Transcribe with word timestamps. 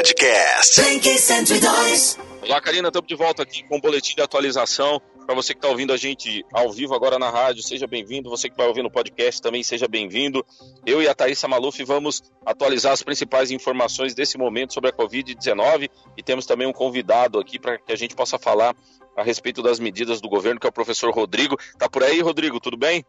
Podcast. 0.00 0.80
Blink 0.80 1.06
102. 1.06 2.18
Olá, 2.40 2.58
Karina, 2.58 2.88
estamos 2.88 3.06
de 3.06 3.14
volta 3.14 3.42
aqui 3.42 3.62
com 3.64 3.74
o 3.74 3.76
um 3.76 3.80
boletim 3.82 4.14
de 4.16 4.22
atualização. 4.22 4.98
Para 5.26 5.34
você 5.34 5.52
que 5.52 5.58
está 5.58 5.68
ouvindo 5.68 5.92
a 5.92 5.96
gente 5.98 6.42
ao 6.54 6.72
vivo 6.72 6.94
agora 6.94 7.18
na 7.18 7.28
rádio, 7.28 7.62
seja 7.62 7.86
bem-vindo. 7.86 8.30
Você 8.30 8.48
que 8.48 8.56
vai 8.56 8.66
ouvir 8.66 8.82
no 8.82 8.90
podcast 8.90 9.42
também 9.42 9.62
seja 9.62 9.86
bem-vindo. 9.86 10.42
Eu 10.86 11.02
e 11.02 11.08
a 11.08 11.14
Thaisa 11.14 11.46
Maluf 11.46 11.84
vamos 11.84 12.22
atualizar 12.46 12.92
as 12.94 13.02
principais 13.02 13.50
informações 13.50 14.14
desse 14.14 14.38
momento 14.38 14.72
sobre 14.72 14.88
a 14.88 14.92
Covid-19 14.94 15.90
e 16.16 16.22
temos 16.22 16.46
também 16.46 16.66
um 16.66 16.72
convidado 16.72 17.38
aqui 17.38 17.58
para 17.58 17.76
que 17.76 17.92
a 17.92 17.96
gente 17.96 18.16
possa 18.16 18.38
falar 18.38 18.74
a 19.14 19.22
respeito 19.22 19.62
das 19.62 19.78
medidas 19.78 20.18
do 20.18 20.30
governo, 20.30 20.58
que 20.58 20.66
é 20.66 20.70
o 20.70 20.72
professor 20.72 21.12
Rodrigo. 21.12 21.58
Tá 21.78 21.90
por 21.90 22.02
aí, 22.02 22.22
Rodrigo? 22.22 22.58
Tudo 22.58 22.78
bem? 22.78 23.04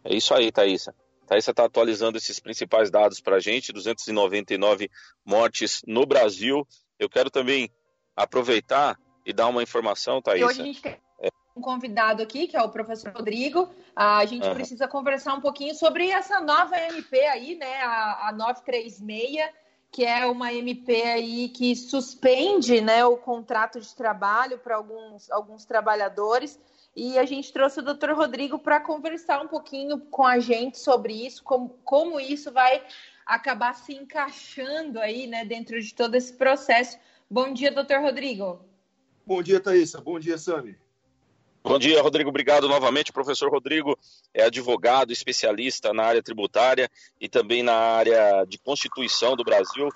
É 0.03 0.13
isso 0.13 0.31
aí, 0.35 0.51
Thaisa. 0.51 0.93
Thaisa 1.25 1.49
está 1.49 1.65
atualizando 1.65 2.19
esses 2.19 2.39
principais 2.39 2.91
dados 2.91 3.19
para 3.19 3.37
a 3.37 3.39
gente, 3.39 3.73
299 3.73 4.91
mortes 5.25 5.81
no 5.87 6.05
Brasil. 6.05 6.67
Eu 6.99 7.09
quero 7.09 7.31
também 7.31 7.67
aproveitar 8.15 8.95
e 9.25 9.33
dar 9.33 9.47
uma 9.47 9.63
informação, 9.63 10.21
Thaisa. 10.21 10.45
E 10.45 10.47
hoje 10.47 10.61
a 10.61 10.65
gente 10.65 10.81
tem 10.83 10.99
um 11.55 11.61
convidado 11.61 12.21
aqui, 12.21 12.45
que 12.45 12.55
é 12.55 12.61
o 12.61 12.69
professor 12.69 13.11
Rodrigo. 13.11 13.73
A 13.95 14.23
gente 14.25 14.47
uhum. 14.47 14.53
precisa 14.53 14.87
conversar 14.87 15.33
um 15.33 15.41
pouquinho 15.41 15.73
sobre 15.73 16.11
essa 16.11 16.39
nova 16.39 16.77
MP 16.77 17.25
aí, 17.25 17.55
né, 17.55 17.81
a, 17.81 18.29
a 18.29 18.31
936, 18.33 19.49
que 19.91 20.05
é 20.05 20.25
uma 20.25 20.53
MP 20.53 21.01
aí 21.03 21.49
que 21.49 21.75
suspende 21.75 22.79
né, 22.81 23.03
o 23.05 23.17
contrato 23.17 23.79
de 23.79 23.95
trabalho 23.95 24.59
para 24.59 24.75
alguns, 24.75 25.29
alguns 25.31 25.65
trabalhadores. 25.65 26.59
E 26.95 27.17
a 27.17 27.25
gente 27.25 27.51
trouxe 27.53 27.79
o 27.79 27.83
doutor 27.83 28.11
Rodrigo 28.11 28.59
para 28.59 28.79
conversar 28.79 29.41
um 29.41 29.47
pouquinho 29.47 29.99
com 29.99 30.25
a 30.25 30.39
gente 30.39 30.77
sobre 30.77 31.13
isso, 31.13 31.43
como, 31.43 31.69
como 31.83 32.19
isso 32.19 32.51
vai 32.51 32.83
acabar 33.25 33.73
se 33.75 33.93
encaixando 33.93 34.99
aí 34.99 35.27
né, 35.27 35.45
dentro 35.45 35.79
de 35.81 35.93
todo 35.93 36.15
esse 36.15 36.33
processo. 36.33 36.97
Bom 37.29 37.53
dia, 37.53 37.71
doutor 37.71 38.01
Rodrigo. 38.01 38.59
Bom 39.25 39.41
dia, 39.43 39.59
Thaisa. 39.59 40.01
Bom 40.01 40.19
dia, 40.19 40.37
Sami. 40.37 40.75
Bom 41.61 41.77
dia, 41.77 42.01
Rodrigo. 42.01 42.29
Obrigado 42.29 42.69
novamente. 42.69 43.11
O 43.11 43.13
professor 43.13 43.51
Rodrigo 43.51 43.97
é 44.33 44.43
advogado, 44.43 45.11
especialista 45.11 45.93
na 45.93 46.03
área 46.03 46.23
tributária 46.23 46.89
e 47.19 47.27
também 47.27 47.61
na 47.61 47.73
área 47.75 48.45
de 48.45 48.57
Constituição 48.57 49.35
do 49.35 49.43
Brasil. 49.43 49.89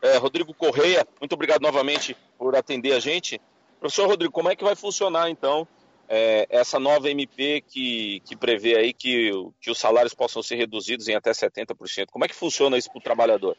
É, 0.00 0.16
Rodrigo 0.16 0.54
Correia, 0.54 1.06
muito 1.20 1.34
obrigado 1.34 1.60
novamente 1.60 2.16
por 2.38 2.56
atender 2.56 2.92
a 2.92 2.98
gente. 2.98 3.40
Professor 3.78 4.08
Rodrigo, 4.08 4.32
como 4.32 4.48
é 4.48 4.56
que 4.56 4.64
vai 4.64 4.74
funcionar 4.74 5.28
então 5.28 5.68
é, 6.08 6.46
essa 6.48 6.80
nova 6.80 7.10
MP 7.10 7.60
que, 7.60 8.20
que 8.24 8.34
prevê 8.34 8.76
aí 8.76 8.92
que, 8.92 9.30
que 9.60 9.70
os 9.70 9.78
salários 9.78 10.14
possam 10.14 10.42
ser 10.42 10.56
reduzidos 10.56 11.08
em 11.08 11.14
até 11.14 11.30
70%? 11.30 12.06
Como 12.10 12.24
é 12.24 12.28
que 12.28 12.34
funciona 12.34 12.78
isso 12.78 12.90
para 12.90 12.98
o 12.98 13.02
trabalhador? 13.02 13.56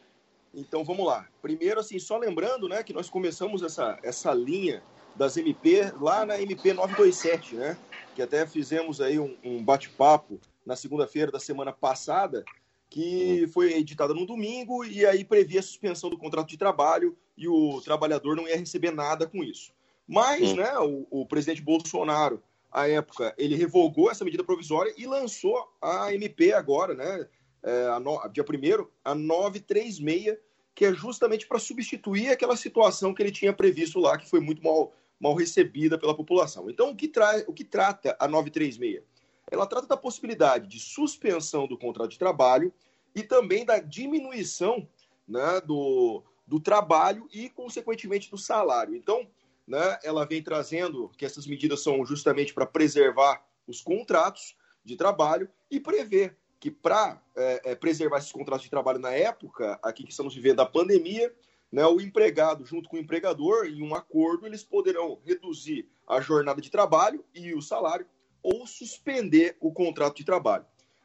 Então 0.54 0.84
vamos 0.84 1.06
lá. 1.06 1.28
Primeiro, 1.42 1.80
assim, 1.80 1.98
só 1.98 2.16
lembrando 2.16 2.68
né, 2.68 2.82
que 2.82 2.92
nós 2.92 3.10
começamos 3.10 3.62
essa, 3.62 3.98
essa 4.02 4.32
linha 4.32 4.82
das 5.16 5.36
MP 5.36 5.92
lá 6.00 6.24
na 6.24 6.40
MP 6.40 6.72
927, 6.72 7.56
né? 7.56 7.76
Que 8.14 8.22
até 8.22 8.46
fizemos 8.46 9.00
aí 9.00 9.18
um, 9.18 9.36
um 9.44 9.62
bate-papo 9.62 10.40
na 10.64 10.76
segunda-feira 10.76 11.30
da 11.30 11.38
semana 11.38 11.72
passada, 11.72 12.44
que 12.88 13.48
foi 13.52 13.72
editada 13.74 14.14
no 14.14 14.26
domingo 14.26 14.84
e 14.84 15.04
aí 15.04 15.24
previa 15.24 15.60
a 15.60 15.62
suspensão 15.62 16.08
do 16.08 16.18
contrato 16.18 16.48
de 16.48 16.56
trabalho 16.56 17.16
e 17.36 17.48
o 17.48 17.80
trabalhador 17.82 18.36
não 18.36 18.48
ia 18.48 18.56
receber 18.56 18.92
nada 18.92 19.26
com 19.26 19.42
isso. 19.42 19.72
Mas, 20.06 20.52
hum. 20.52 20.56
né, 20.56 20.78
o, 20.78 21.06
o, 21.10 21.26
presidente 21.26 21.62
Bolsonaro, 21.62 22.42
à 22.70 22.88
época, 22.88 23.34
ele 23.38 23.56
revogou 23.56 24.10
essa 24.10 24.24
medida 24.24 24.44
provisória 24.44 24.92
e 24.96 25.06
lançou 25.06 25.68
a 25.80 26.12
MP 26.12 26.52
agora, 26.52 26.94
né, 26.94 27.26
é, 27.64 27.88
a 27.88 28.28
dia 28.28 28.44
1 28.44 28.86
a 29.04 29.14
936, 29.14 30.38
que 30.74 30.84
é 30.84 30.92
justamente 30.92 31.46
para 31.46 31.58
substituir 31.58 32.28
aquela 32.30 32.56
situação 32.56 33.14
que 33.14 33.22
ele 33.22 33.32
tinha 33.32 33.52
previsto 33.52 33.98
lá, 33.98 34.16
que 34.16 34.28
foi 34.28 34.38
muito 34.38 34.62
mal 34.62 34.92
mal 35.20 35.34
recebida 35.34 35.98
pela 35.98 36.14
população. 36.14 36.68
Então, 36.68 36.90
o 36.90 36.96
que, 36.96 37.08
tra 37.08 37.42
o 37.46 37.52
que 37.52 37.64
trata 37.64 38.16
a 38.20 38.28
936? 38.28 39.02
Ela 39.50 39.66
trata 39.66 39.86
da 39.86 39.96
possibilidade 39.96 40.68
de 40.68 40.78
suspensão 40.78 41.66
do 41.66 41.78
contrato 41.78 42.10
de 42.10 42.18
trabalho 42.18 42.72
e 43.14 43.22
também 43.22 43.64
da 43.64 43.78
diminuição 43.78 44.86
né, 45.26 45.60
do, 45.64 46.22
do 46.46 46.60
trabalho 46.60 47.28
e, 47.32 47.48
consequentemente, 47.48 48.30
do 48.30 48.36
salário. 48.36 48.94
Então, 48.94 49.26
né, 49.66 49.98
ela 50.02 50.26
vem 50.26 50.42
trazendo 50.42 51.10
que 51.16 51.24
essas 51.24 51.46
medidas 51.46 51.82
são 51.82 52.04
justamente 52.04 52.52
para 52.52 52.66
preservar 52.66 53.42
os 53.66 53.80
contratos 53.80 54.56
de 54.84 54.96
trabalho 54.96 55.48
e 55.70 55.80
prever 55.80 56.36
que 56.64 56.70
para 56.70 57.20
é, 57.36 57.72
é, 57.72 57.74
preservar 57.74 58.16
esses 58.16 58.32
contratos 58.32 58.64
de 58.64 58.70
trabalho 58.70 58.98
na 58.98 59.10
época 59.10 59.78
aqui 59.82 60.02
que 60.02 60.10
estamos 60.10 60.34
vivendo 60.34 60.60
a 60.60 60.66
pandemia, 60.66 61.30
né, 61.70 61.84
o 61.84 62.00
empregado 62.00 62.64
junto 62.64 62.88
com 62.88 62.96
o 62.96 62.98
empregador, 62.98 63.66
em 63.66 63.82
um 63.82 63.94
acordo, 63.94 64.46
eles 64.46 64.64
poderão 64.64 65.18
reduzir 65.26 65.86
a 66.08 66.22
jornada 66.22 66.62
de 66.62 66.70
trabalho 66.70 67.22
e 67.34 67.52
o 67.52 67.60
salário 67.60 68.06
ou 68.42 68.66
suspender 68.66 69.58
o 69.60 69.70
contrato 69.74 70.16
de 70.16 70.24
trabalho. 70.24 70.64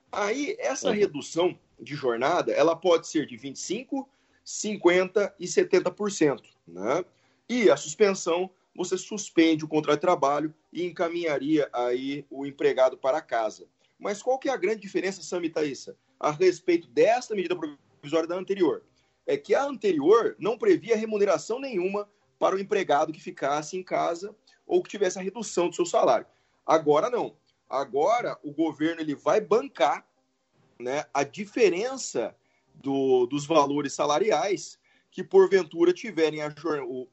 Aí, 0.09 0.55
essa 0.59 0.87
uhum. 0.87 0.93
redução 0.93 1.59
de 1.77 1.93
jornada, 1.93 2.53
ela 2.53 2.73
pode 2.73 3.09
ser 3.09 3.25
de 3.25 3.35
25%, 3.35 4.05
50% 4.45 5.33
e 5.37 5.45
70%. 5.45 6.41
Né? 6.65 7.03
E 7.49 7.69
a 7.69 7.75
suspensão, 7.75 8.49
você 8.73 8.97
suspende 8.97 9.65
o 9.65 9.67
contrato 9.67 9.97
de 9.97 10.01
trabalho 10.03 10.53
e 10.71 10.85
encaminharia 10.85 11.69
aí 11.73 12.25
o 12.29 12.45
empregado 12.45 12.97
para 12.97 13.19
casa. 13.19 13.67
Mas 13.99 14.23
qual 14.23 14.39
que 14.39 14.49
é 14.49 14.51
a 14.51 14.57
grande 14.57 14.81
diferença, 14.81 15.21
Sami 15.21 15.49
Thaisa, 15.49 15.97
a 16.19 16.31
respeito 16.31 16.87
desta 16.87 17.35
medida 17.35 17.55
provisória 17.55 18.27
da 18.27 18.35
anterior? 18.35 18.83
é 19.29 19.37
que 19.37 19.53
a 19.53 19.63
anterior 19.63 20.35
não 20.39 20.57
previa 20.57 20.97
remuneração 20.97 21.59
nenhuma 21.59 22.09
para 22.39 22.55
o 22.55 22.59
empregado 22.59 23.13
que 23.13 23.21
ficasse 23.21 23.77
em 23.77 23.83
casa 23.83 24.35
ou 24.65 24.81
que 24.81 24.89
tivesse 24.89 25.19
a 25.19 25.21
redução 25.21 25.69
do 25.69 25.75
seu 25.75 25.85
salário. 25.85 26.25
Agora 26.65 27.11
não. 27.11 27.37
Agora 27.69 28.39
o 28.43 28.51
governo 28.51 29.01
ele 29.01 29.13
vai 29.13 29.39
bancar 29.39 30.03
né, 30.79 31.05
a 31.13 31.23
diferença 31.23 32.35
do, 32.73 33.27
dos 33.27 33.45
valores 33.45 33.93
salariais 33.93 34.79
que 35.11 35.23
porventura 35.23 35.93
tiverem 35.93 36.41
a 36.41 36.51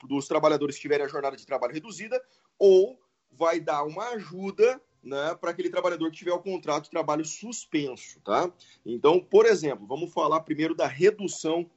dos 0.09 0.27
trabalhadores 0.27 0.79
tiverem 0.79 1.05
a 1.05 1.09
jornada 1.11 1.37
de 1.37 1.45
trabalho 1.45 1.75
reduzida 1.75 2.19
ou 2.59 2.99
vai 3.31 3.61
dar 3.61 3.85
uma 3.85 4.09
ajuda 4.13 4.81
né, 5.07 5.37
para 5.41 5.53
aquele 5.53 5.71
trabalhador 5.71 6.11
que 6.11 6.17
tiver 6.17 6.33
o 6.33 6.43
contrato 6.43 6.85
de 6.85 6.91
trabalho 6.91 7.25
suspenso, 7.25 8.21
tá? 8.25 8.53
Então, 8.85 9.21
por 9.21 9.47
exemplo, 9.47 9.87
vamos 9.87 10.13
falar 10.13 10.41
primeiro 10.41 10.75
da 10.75 10.89
redução 10.89 11.71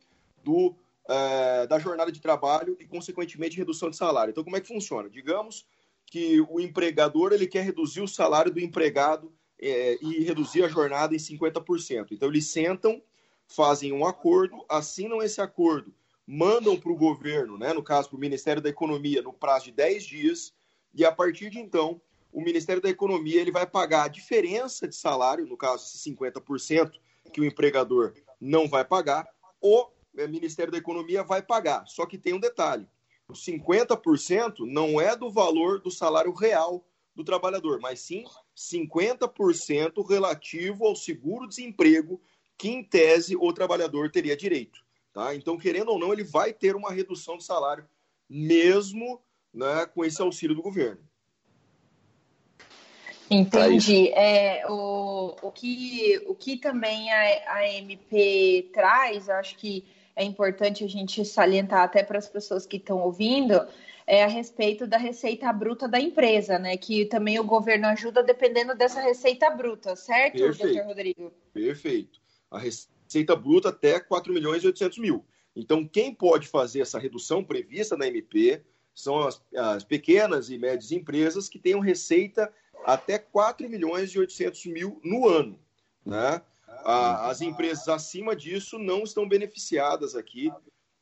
do, 0.43 0.75
é, 1.07 1.67
da 1.67 1.77
jornada 1.77 2.11
de 2.11 2.19
trabalho 2.19 2.75
e, 2.79 2.85
consequentemente, 2.85 3.55
redução 3.55 3.91
de 3.91 3.95
salário. 3.95 4.31
Então, 4.31 4.43
como 4.43 4.57
é 4.57 4.61
que 4.61 4.67
funciona? 4.67 5.07
Digamos 5.07 5.67
que 6.07 6.41
o 6.49 6.59
empregador 6.59 7.31
ele 7.31 7.45
quer 7.45 7.63
reduzir 7.63 8.01
o 8.01 8.07
salário 8.07 8.51
do 8.51 8.59
empregado 8.59 9.31
é, 9.61 9.99
e 10.01 10.23
reduzir 10.23 10.63
a 10.63 10.67
jornada 10.67 11.13
em 11.13 11.19
50%. 11.19 12.07
Então, 12.11 12.29
eles 12.29 12.47
sentam, 12.47 12.99
fazem 13.47 13.93
um 13.93 14.07
acordo, 14.07 14.65
assinam 14.67 15.21
esse 15.21 15.39
acordo, 15.39 15.93
mandam 16.25 16.79
para 16.79 16.91
o 16.91 16.97
governo, 16.97 17.59
né, 17.59 17.73
no 17.73 17.83
caso, 17.83 18.09
para 18.09 18.17
o 18.17 18.19
Ministério 18.19 18.61
da 18.61 18.69
Economia, 18.69 19.21
no 19.21 19.33
prazo 19.33 19.65
de 19.65 19.71
10 19.73 20.03
dias, 20.03 20.53
e 20.95 21.05
a 21.05 21.11
partir 21.11 21.51
de 21.51 21.59
então, 21.59 22.01
o 22.31 22.41
Ministério 22.41 22.81
da 22.81 22.89
Economia 22.89 23.41
ele 23.41 23.51
vai 23.51 23.65
pagar 23.65 24.05
a 24.05 24.07
diferença 24.09 24.87
de 24.87 24.95
salário, 24.95 25.45
no 25.45 25.57
caso, 25.57 25.85
50% 25.97 26.91
que 27.33 27.41
o 27.41 27.45
empregador 27.45 28.13
não 28.39 28.67
vai 28.67 28.83
pagar, 28.85 29.27
o 29.61 29.87
o 30.13 30.27
Ministério 30.27 30.71
da 30.71 30.77
Economia 30.77 31.23
vai 31.23 31.41
pagar. 31.41 31.85
Só 31.87 32.05
que 32.05 32.17
tem 32.17 32.33
um 32.33 32.39
detalhe: 32.39 32.87
os 33.27 33.45
50% 33.45 34.59
não 34.59 34.99
é 34.99 35.15
do 35.15 35.29
valor 35.29 35.79
do 35.79 35.91
salário 35.91 36.33
real 36.33 36.85
do 37.15 37.23
trabalhador, 37.23 37.79
mas 37.81 37.99
sim 37.99 38.23
50% 38.55 40.07
relativo 40.07 40.85
ao 40.85 40.95
seguro-desemprego 40.95 42.21
que, 42.57 42.69
em 42.69 42.83
tese, 42.83 43.35
o 43.35 43.51
trabalhador 43.51 44.11
teria 44.11 44.37
direito. 44.37 44.79
Tá? 45.13 45.35
Então, 45.35 45.57
querendo 45.57 45.89
ou 45.89 45.99
não, 45.99 46.13
ele 46.13 46.23
vai 46.23 46.53
ter 46.53 46.75
uma 46.75 46.91
redução 46.91 47.37
de 47.37 47.43
salário, 47.43 47.87
mesmo 48.29 49.21
né, 49.53 49.85
com 49.87 50.05
esse 50.05 50.21
auxílio 50.21 50.55
do 50.55 50.61
governo. 50.61 51.08
Entendi. 53.29 54.09
É, 54.09 54.65
o, 54.67 55.35
o, 55.41 55.51
que, 55.51 56.21
o 56.25 56.33
que 56.33 56.57
também 56.57 57.11
a, 57.11 57.53
a 57.55 57.69
MP 57.69 58.69
traz, 58.73 59.27
eu 59.27 59.35
acho 59.35 59.55
que 59.55 59.85
é 60.15 60.23
importante 60.23 60.83
a 60.83 60.87
gente 60.87 61.23
salientar 61.23 61.83
até 61.83 62.03
para 62.03 62.17
as 62.17 62.27
pessoas 62.27 62.65
que 62.65 62.77
estão 62.77 62.99
ouvindo, 62.99 63.61
é 64.05 64.23
a 64.23 64.27
respeito 64.27 64.87
da 64.87 64.97
receita 64.97 65.53
bruta 65.53 65.87
da 65.87 65.99
empresa, 65.99 66.57
né? 66.57 66.75
Que 66.75 67.05
também 67.05 67.39
o 67.39 67.43
governo 67.43 67.85
ajuda 67.85 68.23
dependendo 68.23 68.75
dessa 68.75 68.99
receita 68.99 69.49
bruta, 69.51 69.95
certo, 69.95 70.39
Perfeito. 70.39 70.73
doutor 70.73 70.87
Rodrigo? 70.87 71.33
Perfeito. 71.53 72.19
A 72.49 72.57
receita 72.57 73.35
bruta 73.35 73.69
até 73.69 73.99
4 73.99 74.33
milhões 74.33 74.63
e 74.63 74.67
800 74.67 74.97
mil. 74.97 75.23
Então, 75.55 75.87
quem 75.87 76.13
pode 76.13 76.47
fazer 76.47 76.81
essa 76.81 76.97
redução 76.97 77.43
prevista 77.43 77.95
na 77.95 78.07
MP 78.07 78.63
são 78.95 79.19
as, 79.19 79.41
as 79.55 79.83
pequenas 79.83 80.49
e 80.49 80.57
médias 80.57 80.91
empresas 80.91 81.47
que 81.47 81.59
tenham 81.59 81.79
receita 81.79 82.51
até 82.85 83.17
4 83.17 83.69
milhões 83.69 84.11
e 84.11 84.19
800 84.19 84.65
mil 84.67 84.99
no 85.03 85.27
ano. 85.27 85.59
Né? 86.05 86.41
as 86.85 87.41
empresas 87.41 87.89
acima 87.89 88.35
disso 88.35 88.79
não 88.79 89.03
estão 89.03 89.27
beneficiadas 89.27 90.15
aqui 90.15 90.51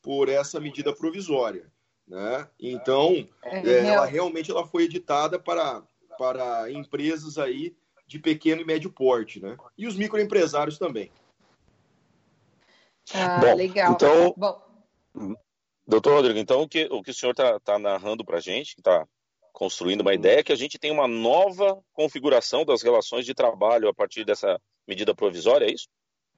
por 0.02 0.28
essa 0.28 0.60
medida 0.60 0.94
provisória. 0.94 1.70
Né? 2.06 2.48
Então, 2.58 3.28
é, 3.44 3.58
é 3.58 3.86
ela 3.86 4.06
realmente 4.06 4.50
ela 4.50 4.66
foi 4.66 4.84
editada 4.84 5.38
para, 5.38 5.82
para 6.18 6.70
empresas 6.72 7.38
aí 7.38 7.76
de 8.06 8.18
pequeno 8.18 8.62
e 8.62 8.64
médio 8.64 8.90
porte, 8.90 9.38
né? 9.38 9.56
E 9.76 9.86
os 9.86 9.94
microempresários 9.94 10.78
também. 10.78 11.12
Ah, 13.12 13.38
Bom, 13.38 13.54
legal. 13.54 13.92
Então, 13.92 14.34
Bom. 14.34 15.36
doutor 15.86 16.14
Rodrigo, 16.14 16.38
então 16.38 16.62
o 16.62 16.68
que 16.68 16.88
o, 16.90 17.02
que 17.02 17.10
o 17.10 17.14
senhor 17.14 17.32
está 17.32 17.60
tá 17.60 17.78
narrando 17.78 18.24
para 18.24 18.38
a 18.38 18.40
gente, 18.40 18.74
que 18.74 18.80
está 18.80 19.06
construindo 19.58 20.02
uma 20.02 20.14
ideia, 20.14 20.44
que 20.44 20.52
a 20.52 20.56
gente 20.56 20.78
tem 20.78 20.92
uma 20.92 21.08
nova 21.08 21.82
configuração 21.92 22.64
das 22.64 22.80
relações 22.80 23.26
de 23.26 23.34
trabalho 23.34 23.88
a 23.88 23.94
partir 23.94 24.24
dessa 24.24 24.60
medida 24.86 25.12
provisória, 25.12 25.66
é 25.66 25.72
isso? 25.72 25.88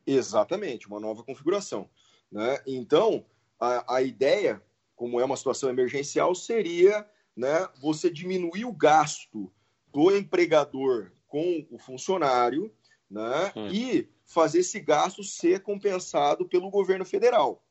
Exatamente, 0.07 0.89
uma 0.89 0.99
nova 0.99 1.23
configuração. 1.23 1.87
Né? 2.33 2.59
Então, 2.67 3.27
a, 3.61 3.97
a 3.97 4.03
ideia 4.03 4.63
como 5.01 5.19
é 5.19 5.25
uma 5.25 5.37
situação 5.37 5.71
emergencial, 5.71 6.35
seria 6.35 7.09
né, 7.35 7.67
você 7.81 8.11
diminuir 8.11 8.67
o 8.67 8.73
gasto 8.73 9.51
do 9.91 10.15
empregador 10.15 11.11
com 11.27 11.67
o 11.71 11.79
funcionário 11.79 12.71
né, 13.11 13.51
hum. 13.57 13.69
e 13.69 14.11
fazer 14.27 14.59
esse 14.59 14.79
gasto 14.79 15.25
ser 15.25 15.63
compensado 15.63 16.47
pelo 16.47 16.69
governo 16.69 17.07
federal. 17.07 17.65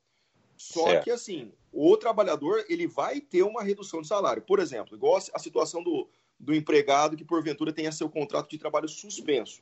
Só 0.58 0.86
certo. 0.86 1.04
que 1.04 1.12
assim, 1.12 1.54
o 1.72 1.96
trabalhador 1.98 2.66
ele 2.68 2.88
vai 2.88 3.22
ter 3.22 3.44
uma 3.44 3.64
redução 3.64 4.02
de 4.02 4.08
salário. 4.08 4.42
Por 4.42 4.60
exemplo, 4.60 4.96
igual 4.96 5.18
a 5.18 5.40
situação 5.40 5.84
do, 5.84 6.10
do 6.40 6.54
empregado 6.54 7.16
que 7.16 7.24
porventura 7.24 7.74
tenha 7.74 7.92
seu 7.92 8.10
contrato 8.10 8.50
de 8.50 8.58
trabalho 8.58 8.88
suspenso. 8.88 9.62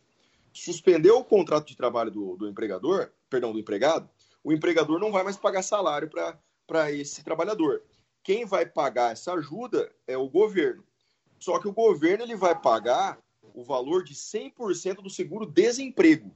Suspendeu 0.54 1.18
o 1.18 1.24
contrato 1.24 1.68
de 1.68 1.76
trabalho 1.76 2.10
do, 2.10 2.38
do 2.38 2.48
empregador, 2.48 3.12
perdão, 3.30 3.52
do 3.52 3.60
empregado, 3.60 4.10
o 4.44 4.54
empregador 4.54 5.00
não 5.00 5.12
vai 5.12 5.24
mais 5.24 5.36
pagar 5.36 5.62
salário 5.62 6.10
para 6.66 6.92
esse 6.92 7.24
trabalhador. 7.24 7.84
Quem 8.24 8.46
vai 8.46 8.66
pagar 8.66 9.12
essa 9.12 9.34
ajuda 9.34 9.92
é 10.06 10.18
o 10.18 10.30
governo. 10.30 10.84
Só 11.40 11.60
que 11.60 11.68
o 11.68 11.74
governo 11.74 12.24
ele 12.24 12.36
vai 12.36 12.60
pagar 12.60 13.20
o 13.54 13.64
valor 13.64 14.04
de 14.04 14.14
100% 14.14 15.02
do 15.02 15.10
seguro-desemprego. 15.10 16.36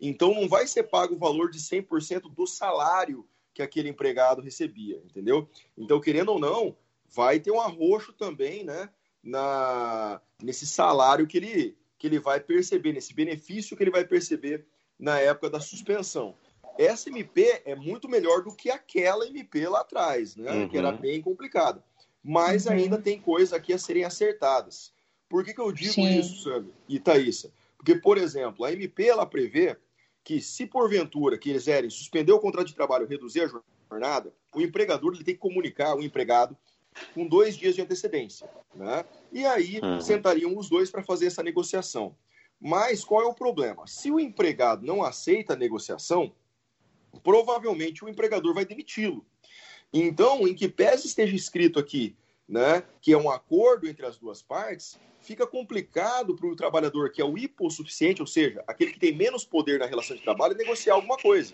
Então 0.00 0.34
não 0.34 0.48
vai 0.48 0.66
ser 0.66 0.84
pago 0.84 1.14
o 1.14 1.18
valor 1.18 1.50
de 1.50 1.58
100% 1.58 2.32
do 2.32 2.46
salário 2.46 3.26
que 3.58 3.62
aquele 3.62 3.88
empregado 3.88 4.40
recebia, 4.40 5.02
entendeu? 5.04 5.48
Então, 5.76 6.00
querendo 6.00 6.28
ou 6.28 6.38
não, 6.38 6.76
vai 7.10 7.40
ter 7.40 7.50
um 7.50 7.60
arroxo 7.60 8.12
também, 8.12 8.62
né, 8.62 8.88
na 9.20 10.20
nesse 10.40 10.64
salário 10.64 11.26
que 11.26 11.36
ele 11.36 11.76
que 11.98 12.06
ele 12.06 12.20
vai 12.20 12.38
perceber, 12.38 12.92
nesse 12.92 13.12
benefício 13.12 13.76
que 13.76 13.82
ele 13.82 13.90
vai 13.90 14.04
perceber 14.04 14.64
na 14.96 15.18
época 15.18 15.50
da 15.50 15.58
suspensão 15.58 16.36
essa 16.78 17.08
MP 17.08 17.60
é 17.64 17.74
muito 17.74 18.08
melhor 18.08 18.44
do 18.44 18.54
que 18.54 18.70
aquela 18.70 19.26
MP 19.26 19.66
lá 19.68 19.80
atrás, 19.80 20.36
né? 20.36 20.52
Uhum. 20.52 20.68
Que 20.68 20.78
era 20.78 20.92
bem 20.92 21.20
complicada. 21.20 21.82
Mas 22.22 22.66
uhum. 22.66 22.72
ainda 22.72 22.98
tem 22.98 23.20
coisas 23.20 23.52
aqui 23.52 23.72
a 23.72 23.78
serem 23.78 24.04
acertadas. 24.04 24.92
Por 25.28 25.44
que, 25.44 25.52
que 25.52 25.60
eu 25.60 25.72
digo 25.72 25.94
Sim. 25.94 26.20
isso, 26.20 26.44
Sandra 26.44 26.70
e 26.88 27.00
Thaisa? 27.00 27.52
Porque, 27.76 27.96
por 27.96 28.16
exemplo, 28.16 28.64
a 28.64 28.72
MP 28.72 29.08
ela 29.08 29.26
prevê 29.26 29.76
que, 30.28 30.42
se 30.42 30.66
porventura 30.66 31.38
quiserem 31.38 31.88
suspender 31.88 32.32
o 32.32 32.38
contrato 32.38 32.66
de 32.66 32.74
trabalho 32.74 33.06
reduzir 33.06 33.40
a 33.40 33.50
jornada, 33.88 34.30
o 34.54 34.60
empregador 34.60 35.14
ele 35.14 35.24
tem 35.24 35.32
que 35.32 35.40
comunicar 35.40 35.94
o 35.94 36.02
empregado 36.02 36.54
com 37.14 37.26
dois 37.26 37.56
dias 37.56 37.74
de 37.74 37.80
antecedência. 37.80 38.46
Né? 38.74 39.06
E 39.32 39.46
aí 39.46 39.80
uhum. 39.82 40.02
sentariam 40.02 40.54
os 40.54 40.68
dois 40.68 40.90
para 40.90 41.02
fazer 41.02 41.28
essa 41.28 41.42
negociação. 41.42 42.14
Mas 42.60 43.02
qual 43.02 43.22
é 43.22 43.24
o 43.24 43.32
problema? 43.32 43.86
Se 43.86 44.10
o 44.10 44.20
empregado 44.20 44.84
não 44.84 45.02
aceita 45.02 45.54
a 45.54 45.56
negociação, 45.56 46.30
provavelmente 47.22 48.04
o 48.04 48.08
empregador 48.08 48.52
vai 48.52 48.66
demiti-lo. 48.66 49.24
Então, 49.90 50.46
em 50.46 50.54
que 50.54 50.68
pese 50.68 51.06
esteja 51.06 51.34
escrito 51.34 51.78
aqui, 51.78 52.14
né, 52.48 52.82
que 53.00 53.12
é 53.12 53.18
um 53.18 53.30
acordo 53.30 53.86
entre 53.86 54.06
as 54.06 54.16
duas 54.16 54.40
partes, 54.40 54.98
fica 55.20 55.46
complicado 55.46 56.34
para 56.34 56.46
o 56.46 56.56
trabalhador 56.56 57.10
que 57.10 57.20
é 57.20 57.24
o 57.24 57.36
hipossuficiente, 57.36 58.22
ou 58.22 58.26
seja, 58.26 58.64
aquele 58.66 58.92
que 58.92 58.98
tem 58.98 59.14
menos 59.14 59.44
poder 59.44 59.78
na 59.78 59.86
relação 59.86 60.16
de 60.16 60.22
trabalho, 60.22 60.56
negociar 60.56 60.94
alguma 60.94 61.18
coisa. 61.18 61.52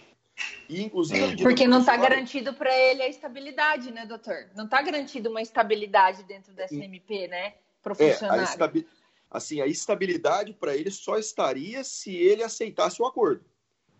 E, 0.68 0.82
inclusive, 0.82 1.36
Porque 1.42 1.66
não 1.66 1.80
está 1.80 1.96
garantido 1.96 2.54
para 2.54 2.76
ele 2.76 3.02
a 3.02 3.08
estabilidade, 3.08 3.90
né, 3.90 4.04
doutor? 4.06 4.50
Não 4.54 4.64
está 4.64 4.82
garantido 4.82 5.30
uma 5.30 5.42
estabilidade 5.42 6.22
dentro 6.24 6.52
dessa 6.52 6.74
MP, 6.74 7.28
né, 7.28 7.54
profissional. 7.82 8.36
É, 8.36 8.40
a 8.40 8.44
estabi... 8.44 8.86
Assim, 9.30 9.60
a 9.60 9.66
estabilidade 9.66 10.52
para 10.52 10.76
ele 10.76 10.92
só 10.92 11.18
estaria 11.18 11.82
se 11.82 12.14
ele 12.14 12.44
aceitasse 12.44 13.02
o 13.02 13.06
acordo. 13.06 13.44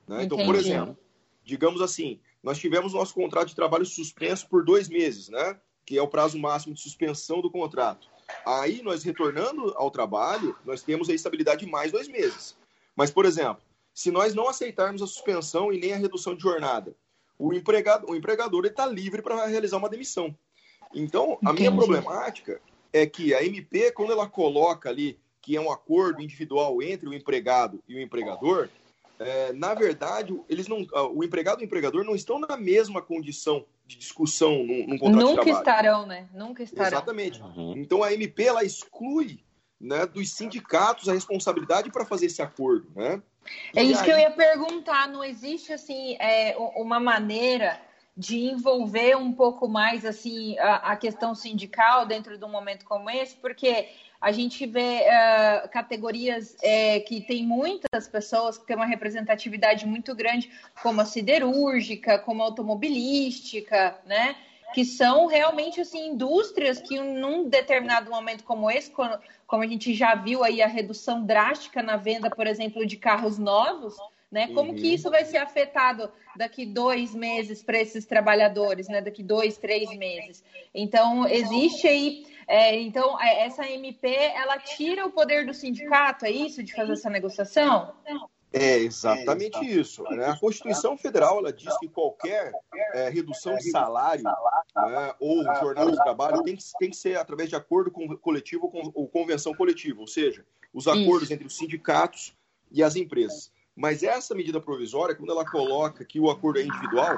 Né? 0.06 0.22
Então, 0.22 0.38
por 0.44 0.54
exemplo, 0.54 0.96
digamos 1.42 1.82
assim, 1.82 2.20
nós 2.40 2.58
tivemos 2.58 2.92
nosso 2.92 3.14
contrato 3.14 3.48
de 3.48 3.56
trabalho 3.56 3.84
suspenso 3.84 4.48
por 4.48 4.64
dois 4.64 4.88
meses, 4.88 5.28
né? 5.28 5.58
Que 5.84 5.98
é 5.98 6.02
o 6.02 6.08
prazo 6.08 6.38
máximo 6.38 6.74
de 6.74 6.80
suspensão 6.80 7.40
do 7.40 7.50
contrato. 7.50 8.08
Aí, 8.46 8.82
nós 8.82 9.02
retornando 9.02 9.74
ao 9.76 9.90
trabalho, 9.90 10.56
nós 10.64 10.82
temos 10.82 11.08
a 11.08 11.14
estabilidade 11.14 11.64
de 11.64 11.70
mais 11.70 11.92
dois 11.92 12.08
meses. 12.08 12.56
Mas, 12.96 13.10
por 13.10 13.24
exemplo, 13.24 13.62
se 13.92 14.10
nós 14.10 14.34
não 14.34 14.48
aceitarmos 14.48 15.02
a 15.02 15.06
suspensão 15.06 15.72
e 15.72 15.78
nem 15.78 15.92
a 15.92 15.96
redução 15.96 16.34
de 16.34 16.42
jornada, 16.42 16.94
o, 17.38 17.52
empregado, 17.52 18.10
o 18.10 18.14
empregador 18.14 18.64
está 18.64 18.86
livre 18.86 19.22
para 19.22 19.46
realizar 19.46 19.76
uma 19.76 19.88
demissão. 19.88 20.34
Então, 20.94 21.38
a 21.44 21.50
Entendi. 21.50 21.60
minha 21.60 21.72
problemática 21.72 22.60
é 22.92 23.06
que 23.06 23.34
a 23.34 23.42
MP, 23.44 23.90
quando 23.92 24.12
ela 24.12 24.28
coloca 24.28 24.88
ali 24.88 25.18
que 25.42 25.56
é 25.56 25.60
um 25.60 25.70
acordo 25.70 26.22
individual 26.22 26.82
entre 26.82 27.08
o 27.08 27.12
empregado 27.12 27.82
e 27.86 27.96
o 27.96 28.00
empregador, 28.00 28.70
é, 29.18 29.52
na 29.52 29.74
verdade, 29.74 30.38
eles 30.48 30.66
não, 30.66 30.86
o 31.14 31.22
empregado 31.22 31.60
e 31.60 31.64
o 31.64 31.66
empregador 31.66 32.04
não 32.04 32.14
estão 32.14 32.38
na 32.38 32.56
mesma 32.56 33.00
condição 33.00 33.64
de 33.86 33.96
discussão 33.96 34.64
num, 34.64 34.86
num 34.86 34.98
contrato 34.98 35.26
Nunca 35.26 35.50
estarão, 35.50 36.06
né? 36.06 36.28
Nunca 36.32 36.62
estarão. 36.62 36.88
Exatamente. 36.88 37.40
Uhum. 37.42 37.74
Então 37.76 38.02
a 38.02 38.12
MP 38.12 38.44
ela 38.44 38.64
exclui 38.64 39.40
né, 39.80 40.06
dos 40.06 40.30
sindicatos 40.32 41.08
a 41.08 41.12
responsabilidade 41.12 41.90
para 41.90 42.04
fazer 42.04 42.26
esse 42.26 42.40
acordo, 42.40 42.90
né? 42.94 43.22
É 43.74 43.82
isso 43.82 44.00
aí... 44.00 44.06
que 44.06 44.10
eu 44.10 44.18
ia 44.18 44.30
perguntar. 44.30 45.08
Não 45.08 45.22
existe 45.22 45.72
assim 45.72 46.16
é, 46.18 46.56
uma 46.76 46.98
maneira 46.98 47.80
de 48.16 48.38
envolver 48.46 49.16
um 49.16 49.32
pouco 49.32 49.68
mais 49.68 50.04
assim 50.04 50.56
a, 50.58 50.92
a, 50.92 50.96
questão 50.96 51.34
sindical 51.34 52.06
dentro 52.06 52.38
de 52.38 52.44
um 52.44 52.48
momento 52.48 52.84
como 52.84 53.10
esse, 53.10 53.34
porque 53.36 53.88
a 54.24 54.32
gente 54.32 54.64
vê 54.64 55.02
uh, 55.02 55.68
categorias 55.68 56.56
é, 56.62 56.98
que 57.00 57.20
tem 57.20 57.44
muitas 57.46 58.08
pessoas 58.08 58.56
que 58.56 58.64
têm 58.64 58.74
uma 58.74 58.86
representatividade 58.86 59.86
muito 59.86 60.14
grande, 60.14 60.50
como 60.82 61.02
a 61.02 61.04
siderúrgica, 61.04 62.18
como 62.18 62.40
a 62.40 62.46
automobilística, 62.46 63.98
né? 64.06 64.34
Que 64.72 64.82
são 64.82 65.26
realmente 65.26 65.78
assim 65.78 66.08
indústrias 66.08 66.80
que 66.80 66.98
num 66.98 67.50
determinado 67.50 68.10
momento 68.10 68.44
como 68.44 68.70
esse, 68.70 68.90
quando, 68.90 69.20
como 69.46 69.62
a 69.62 69.66
gente 69.66 69.92
já 69.92 70.14
viu 70.14 70.42
aí 70.42 70.62
a 70.62 70.66
redução 70.66 71.22
drástica 71.22 71.82
na 71.82 71.98
venda, 71.98 72.30
por 72.30 72.46
exemplo, 72.46 72.86
de 72.86 72.96
carros 72.96 73.36
novos, 73.36 73.94
né? 74.34 74.48
Como 74.48 74.72
uhum. 74.72 74.76
que 74.76 74.92
isso 74.92 75.08
vai 75.08 75.24
ser 75.24 75.36
afetado 75.36 76.10
daqui 76.36 76.66
dois 76.66 77.14
meses 77.14 77.62
para 77.62 77.80
esses 77.80 78.04
trabalhadores, 78.04 78.88
né? 78.88 79.00
Daqui 79.00 79.22
dois, 79.22 79.56
três 79.56 79.88
meses. 79.96 80.42
Então 80.74 81.24
existe 81.28 81.86
aí 81.86 82.26
é, 82.46 82.78
então, 82.78 83.18
é, 83.20 83.46
essa 83.46 83.66
MP, 83.66 84.08
ela 84.08 84.58
tira 84.58 85.06
o 85.06 85.12
poder 85.12 85.46
do 85.46 85.54
sindicato, 85.54 86.26
é 86.26 86.30
isso, 86.30 86.62
de 86.62 86.74
fazer 86.74 86.92
essa 86.92 87.08
negociação? 87.08 87.94
É 88.52 88.76
exatamente 88.76 89.56
é, 89.58 89.64
isso. 89.64 90.02
Né? 90.10 90.26
A 90.26 90.38
Constituição 90.38 90.98
Federal 90.98 91.38
ela 91.38 91.52
diz 91.52 91.74
que 91.78 91.88
qualquer 91.88 92.52
é, 92.92 93.08
redução 93.08 93.56
de 93.56 93.70
salário 93.70 94.24
né, 94.24 95.14
ou 95.18 95.42
jornada 95.42 95.90
de 95.90 95.96
trabalho 95.96 96.42
tem 96.42 96.54
que, 96.54 96.62
tem 96.78 96.90
que 96.90 96.96
ser 96.96 97.16
através 97.16 97.48
de 97.48 97.56
acordo 97.56 97.90
coletivo 97.90 98.70
ou 98.94 99.08
convenção 99.08 99.54
coletiva, 99.54 100.00
ou 100.00 100.06
seja, 100.06 100.44
os 100.72 100.86
acordos 100.86 101.24
isso. 101.24 101.32
entre 101.32 101.46
os 101.46 101.56
sindicatos 101.56 102.36
e 102.70 102.82
as 102.82 102.94
empresas. 102.94 103.53
Mas 103.76 104.02
essa 104.02 104.34
medida 104.34 104.60
provisória, 104.60 105.14
quando 105.14 105.32
ela 105.32 105.44
coloca 105.44 106.04
que 106.04 106.20
o 106.20 106.30
acordo 106.30 106.60
é 106.60 106.62
individual, 106.62 107.16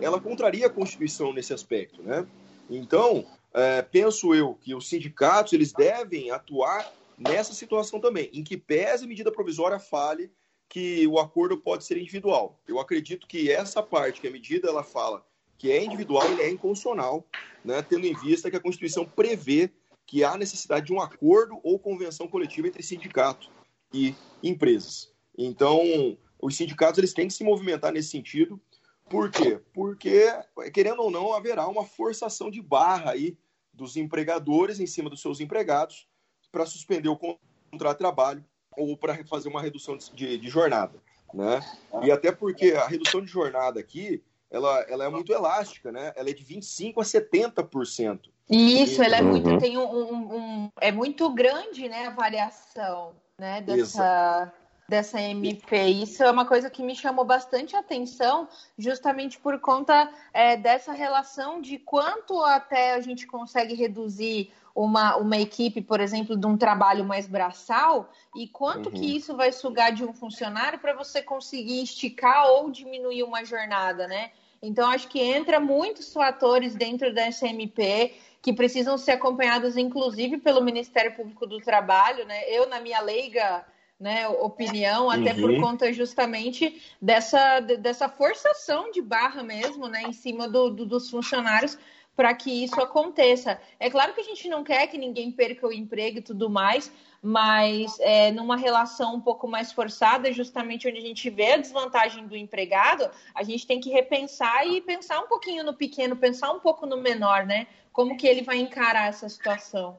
ela 0.00 0.20
contraria 0.20 0.66
a 0.66 0.70
Constituição 0.70 1.32
nesse 1.32 1.54
aspecto. 1.54 2.02
Né? 2.02 2.26
Então, 2.68 3.26
é, 3.54 3.80
penso 3.82 4.34
eu 4.34 4.54
que 4.54 4.74
os 4.74 4.88
sindicatos 4.88 5.52
eles 5.52 5.72
devem 5.72 6.30
atuar 6.30 6.92
nessa 7.16 7.54
situação 7.54 8.00
também, 8.00 8.28
em 8.32 8.42
que 8.42 8.56
pese 8.56 9.04
a 9.04 9.08
medida 9.08 9.32
provisória 9.32 9.78
fale 9.78 10.30
que 10.68 11.06
o 11.06 11.18
acordo 11.18 11.56
pode 11.56 11.84
ser 11.84 11.96
individual. 11.96 12.60
Eu 12.66 12.80
acredito 12.80 13.26
que 13.26 13.50
essa 13.50 13.82
parte 13.82 14.20
que 14.20 14.28
a 14.28 14.30
medida 14.30 14.68
ela 14.68 14.82
fala 14.82 15.24
que 15.56 15.70
é 15.70 15.82
individual, 15.82 16.26
ele 16.32 16.42
é 16.42 16.50
inconstitucional, 16.50 17.24
né, 17.64 17.80
tendo 17.80 18.06
em 18.06 18.14
vista 18.14 18.50
que 18.50 18.56
a 18.56 18.60
Constituição 18.60 19.06
prevê 19.06 19.70
que 20.04 20.24
há 20.24 20.36
necessidade 20.36 20.86
de 20.86 20.92
um 20.92 21.00
acordo 21.00 21.58
ou 21.62 21.78
convenção 21.78 22.28
coletiva 22.28 22.66
entre 22.66 22.82
sindicato 22.82 23.48
e 23.92 24.14
empresas. 24.42 25.13
Então, 25.36 26.16
os 26.40 26.56
sindicatos 26.56 26.98
eles 26.98 27.12
têm 27.12 27.28
que 27.28 27.34
se 27.34 27.44
movimentar 27.44 27.92
nesse 27.92 28.10
sentido. 28.10 28.60
Por 29.08 29.30
quê? 29.30 29.60
Porque, 29.72 30.26
querendo 30.72 31.02
ou 31.02 31.10
não, 31.10 31.32
haverá 31.32 31.66
uma 31.68 31.84
forçação 31.84 32.50
de 32.50 32.62
barra 32.62 33.12
aí 33.12 33.36
dos 33.72 33.96
empregadores 33.96 34.80
em 34.80 34.86
cima 34.86 35.10
dos 35.10 35.20
seus 35.20 35.40
empregados 35.40 36.06
para 36.50 36.64
suspender 36.64 37.08
o 37.08 37.16
contrato 37.16 37.96
de 37.96 37.98
trabalho 37.98 38.44
ou 38.76 38.96
para 38.96 39.24
fazer 39.24 39.48
uma 39.48 39.60
redução 39.60 39.96
de, 39.96 40.38
de, 40.38 40.48
jornada, 40.48 41.00
né? 41.32 41.60
E 42.02 42.10
até 42.10 42.32
porque 42.32 42.72
a 42.72 42.86
redução 42.86 43.20
de 43.20 43.26
jornada 43.26 43.78
aqui, 43.78 44.22
ela, 44.50 44.80
ela 44.82 45.04
é 45.04 45.08
muito 45.08 45.32
elástica, 45.32 45.90
né? 45.90 46.12
Ela 46.16 46.30
é 46.30 46.32
de 46.32 46.44
25 46.44 47.00
a 47.00 47.04
70%. 47.04 48.20
Isso, 48.48 49.02
ela 49.02 49.16
é 49.16 49.22
muito 49.22 49.48
uhum. 49.48 49.58
tem 49.58 49.78
um, 49.78 49.82
um, 49.82 50.36
um, 50.36 50.68
é 50.80 50.92
muito 50.92 51.32
grande, 51.32 51.88
né, 51.88 52.06
a 52.06 52.10
variação, 52.10 53.14
né, 53.38 53.62
dessa 53.62 54.52
dessa 54.88 55.20
MP. 55.20 55.76
Isso 55.86 56.22
é 56.22 56.30
uma 56.30 56.44
coisa 56.44 56.68
que 56.68 56.82
me 56.82 56.94
chamou 56.94 57.24
bastante 57.24 57.74
atenção, 57.74 58.48
justamente 58.76 59.38
por 59.38 59.58
conta 59.58 60.10
é, 60.32 60.56
dessa 60.56 60.92
relação 60.92 61.60
de 61.60 61.78
quanto 61.78 62.42
até 62.42 62.94
a 62.94 63.00
gente 63.00 63.26
consegue 63.26 63.74
reduzir 63.74 64.52
uma, 64.74 65.16
uma 65.16 65.36
equipe, 65.38 65.80
por 65.80 66.00
exemplo, 66.00 66.36
de 66.36 66.46
um 66.46 66.56
trabalho 66.56 67.04
mais 67.04 67.28
braçal, 67.28 68.10
e 68.34 68.48
quanto 68.48 68.86
uhum. 68.86 68.92
que 68.92 69.16
isso 69.16 69.36
vai 69.36 69.52
sugar 69.52 69.92
de 69.92 70.04
um 70.04 70.12
funcionário 70.12 70.78
para 70.78 70.92
você 70.94 71.22
conseguir 71.22 71.82
esticar 71.82 72.48
ou 72.50 72.70
diminuir 72.70 73.22
uma 73.22 73.44
jornada, 73.44 74.08
né? 74.08 74.32
Então, 74.60 74.90
acho 74.90 75.08
que 75.08 75.20
entra 75.20 75.60
muitos 75.60 76.12
fatores 76.12 76.74
dentro 76.74 77.12
dessa 77.14 77.46
MP 77.46 78.14
que 78.42 78.52
precisam 78.52 78.98
ser 78.98 79.12
acompanhados, 79.12 79.76
inclusive, 79.76 80.38
pelo 80.38 80.62
Ministério 80.62 81.14
Público 81.14 81.46
do 81.46 81.60
Trabalho, 81.60 82.26
né? 82.26 82.42
Eu, 82.48 82.68
na 82.68 82.80
minha 82.80 83.00
leiga 83.00 83.64
né, 83.98 84.28
opinião, 84.28 85.10
até 85.10 85.32
uhum. 85.32 85.40
por 85.40 85.60
conta 85.60 85.92
justamente 85.92 86.82
dessa, 87.00 87.60
dessa 87.60 88.08
forçação 88.08 88.90
de 88.90 89.00
barra 89.00 89.42
mesmo, 89.42 89.88
né, 89.88 90.02
em 90.02 90.12
cima 90.12 90.48
do, 90.48 90.70
do, 90.70 90.84
dos 90.84 91.08
funcionários 91.08 91.78
para 92.16 92.32
que 92.34 92.64
isso 92.64 92.80
aconteça. 92.80 93.60
É 93.78 93.90
claro 93.90 94.12
que 94.12 94.20
a 94.20 94.24
gente 94.24 94.48
não 94.48 94.62
quer 94.62 94.86
que 94.86 94.96
ninguém 94.96 95.32
perca 95.32 95.66
o 95.66 95.72
emprego 95.72 96.18
e 96.18 96.22
tudo 96.22 96.48
mais, 96.48 96.92
mas 97.20 97.98
é, 98.00 98.30
numa 98.30 98.56
relação 98.56 99.16
um 99.16 99.20
pouco 99.20 99.48
mais 99.48 99.72
forçada, 99.72 100.32
justamente 100.32 100.86
onde 100.86 100.98
a 100.98 101.02
gente 101.02 101.28
vê 101.30 101.52
a 101.52 101.56
desvantagem 101.56 102.26
do 102.26 102.36
empregado, 102.36 103.10
a 103.34 103.42
gente 103.42 103.66
tem 103.66 103.80
que 103.80 103.90
repensar 103.90 104.66
e 104.66 104.80
pensar 104.80 105.20
um 105.20 105.26
pouquinho 105.26 105.64
no 105.64 105.74
pequeno, 105.74 106.16
pensar 106.16 106.52
um 106.52 106.60
pouco 106.60 106.86
no 106.86 106.98
menor, 106.98 107.46
né? 107.46 107.66
Como 107.92 108.16
que 108.16 108.26
ele 108.26 108.42
vai 108.42 108.58
encarar 108.58 109.08
essa 109.08 109.28
situação. 109.28 109.98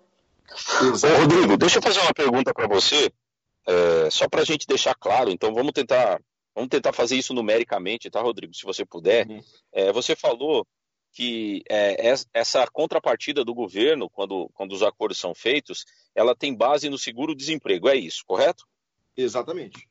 Ô, 0.71 1.21
Rodrigo, 1.21 1.57
deixa 1.57 1.79
eu 1.79 1.81
fazer 1.81 1.99
uma 2.01 2.13
pergunta 2.13 2.53
para 2.53 2.67
você, 2.67 3.11
é, 3.67 4.09
só 4.09 4.27
para 4.27 4.41
a 4.41 4.45
gente 4.45 4.67
deixar 4.67 4.95
claro. 4.95 5.29
Então, 5.31 5.53
vamos 5.53 5.71
tentar, 5.73 6.21
vamos 6.53 6.69
tentar 6.69 6.93
fazer 6.93 7.15
isso 7.15 7.33
numericamente, 7.33 8.09
tá, 8.09 8.21
Rodrigo? 8.21 8.53
Se 8.53 8.63
você 8.63 8.85
puder. 8.85 9.27
Uhum. 9.27 9.41
É, 9.71 9.91
você 9.91 10.15
falou 10.15 10.65
que 11.11 11.63
é, 11.69 12.13
essa 12.33 12.67
contrapartida 12.67 13.43
do 13.43 13.53
governo, 13.53 14.09
quando, 14.09 14.49
quando 14.53 14.73
os 14.73 14.83
acordos 14.83 15.17
são 15.17 15.33
feitos, 15.33 15.85
ela 16.13 16.35
tem 16.35 16.53
base 16.53 16.89
no 16.89 16.97
seguro-desemprego, 16.97 17.87
é 17.87 17.95
isso, 17.95 18.23
correto? 18.25 18.65
Exatamente. 19.15 19.87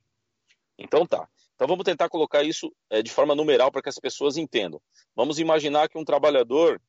Então 0.77 1.07
tá. 1.07 1.27
Então 1.55 1.67
vamos 1.67 1.85
tentar 1.85 2.11
colocar 2.11 2.43
isso 2.43 2.71
é, 2.91 3.01
de 3.01 3.11
forma 3.11 3.35
numeral 3.35 3.73
para 3.73 3.81
que 3.81 3.89
as 3.89 3.99
pessoas 3.99 4.37
entendam. 4.37 4.83
Vamos 5.17 5.39
imaginar 5.39 5.89
que 5.89 5.97
um 5.97 6.05
trabalhador 6.05 6.81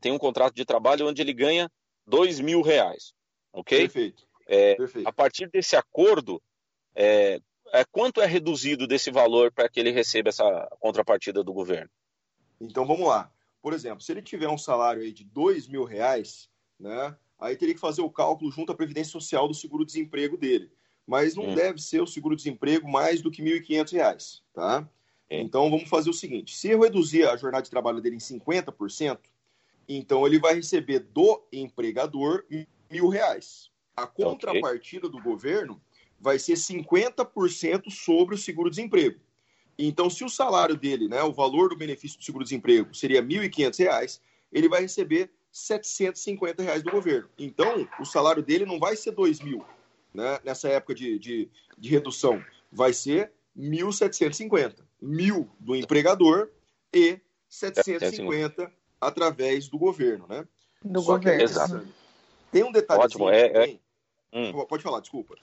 tem 0.00 0.12
um 0.12 0.18
contrato 0.18 0.54
de 0.54 0.64
trabalho 0.64 1.08
onde 1.08 1.20
ele 1.20 1.34
ganha 1.34 1.68
dois 2.06 2.38
mil 2.38 2.62
reais, 2.62 3.12
ok? 3.52 3.80
Perfeito. 3.80 4.24
É. 4.54 4.76
A 5.06 5.12
partir 5.12 5.48
desse 5.48 5.74
acordo, 5.74 6.42
é, 6.94 7.40
é, 7.72 7.84
quanto 7.90 8.20
é 8.20 8.26
reduzido 8.26 8.86
desse 8.86 9.10
valor 9.10 9.50
para 9.50 9.66
que 9.66 9.80
ele 9.80 9.90
receba 9.90 10.28
essa 10.28 10.68
contrapartida 10.78 11.42
do 11.42 11.54
governo? 11.54 11.90
Então 12.60 12.86
vamos 12.86 13.08
lá. 13.08 13.32
Por 13.62 13.72
exemplo, 13.72 14.02
se 14.02 14.12
ele 14.12 14.20
tiver 14.20 14.48
um 14.48 14.58
salário 14.58 15.00
aí 15.00 15.10
de 15.10 15.24
dois 15.24 15.66
mil 15.66 15.84
reais, 15.84 16.50
né, 16.78 17.16
aí 17.40 17.56
teria 17.56 17.74
que 17.74 17.80
fazer 17.80 18.02
o 18.02 18.10
cálculo 18.10 18.50
junto 18.50 18.70
à 18.70 18.74
Previdência 18.74 19.10
Social 19.12 19.48
do 19.48 19.54
seguro-desemprego 19.54 20.36
dele. 20.36 20.70
Mas 21.06 21.34
não 21.34 21.48
hum. 21.48 21.54
deve 21.54 21.80
ser 21.80 22.02
o 22.02 22.06
seguro-desemprego 22.06 22.86
mais 22.86 23.22
do 23.22 23.30
que 23.30 23.42
R$ 23.42 23.60
1.500, 23.60 24.42
tá? 24.52 24.86
Então 25.30 25.70
vamos 25.70 25.88
fazer 25.88 26.10
o 26.10 26.14
seguinte: 26.14 26.54
se 26.54 26.68
eu 26.68 26.82
reduzir 26.82 27.26
a 27.26 27.36
jornada 27.36 27.64
de 27.64 27.70
trabalho 27.70 28.02
dele 28.02 28.16
em 28.16 28.18
50%, 28.18 29.18
então 29.88 30.26
ele 30.26 30.38
vai 30.38 30.54
receber 30.54 30.98
do 30.98 31.42
empregador 31.50 32.44
mil 32.90 33.08
reais. 33.08 33.71
A 33.96 34.06
contrapartida 34.06 35.06
okay. 35.06 35.18
do 35.18 35.24
governo 35.24 35.80
vai 36.18 36.38
ser 36.38 36.54
50% 36.54 37.90
sobre 37.90 38.34
o 38.34 38.38
seguro-desemprego. 38.38 39.20
Então, 39.78 40.08
se 40.08 40.24
o 40.24 40.28
salário 40.28 40.76
dele, 40.76 41.08
né, 41.08 41.22
o 41.22 41.32
valor 41.32 41.68
do 41.68 41.76
benefício 41.76 42.18
do 42.18 42.24
seguro-desemprego 42.24 42.94
seria 42.94 43.20
R$ 43.20 43.26
1.500, 43.26 44.20
ele 44.52 44.68
vai 44.68 44.82
receber 44.82 45.30
750 45.50 46.62
reais 46.62 46.82
do 46.82 46.90
governo. 46.90 47.28
Então, 47.38 47.88
o 48.00 48.04
salário 48.04 48.42
dele 48.42 48.64
não 48.64 48.78
vai 48.78 48.96
ser 48.96 49.10
R$ 49.10 49.16
2.000 49.16 49.64
né, 50.14 50.38
nessa 50.44 50.68
época 50.68 50.94
de, 50.94 51.18
de, 51.18 51.50
de 51.76 51.88
redução, 51.88 52.42
vai 52.70 52.92
ser 52.92 53.32
R$ 53.56 53.62
1.750. 53.62 54.76
mil 55.00 55.50
do 55.58 55.74
empregador 55.74 56.50
e 56.92 57.18
750 57.48 58.70
através 59.00 59.68
do 59.68 59.78
governo, 59.78 60.26
né? 60.28 60.46
Do 60.84 61.00
Só 61.00 61.16
governo. 61.16 61.38
Que, 61.38 61.44
Exato. 61.44 61.86
Tem 62.52 62.62
um 62.62 62.70
detalhe. 62.70 63.02
Ótimo, 63.02 63.28
é, 63.28 63.46
é... 63.46 63.78
Hum. 64.32 64.64
Pode 64.66 64.82
falar, 64.82 65.00
desculpa. 65.00 65.34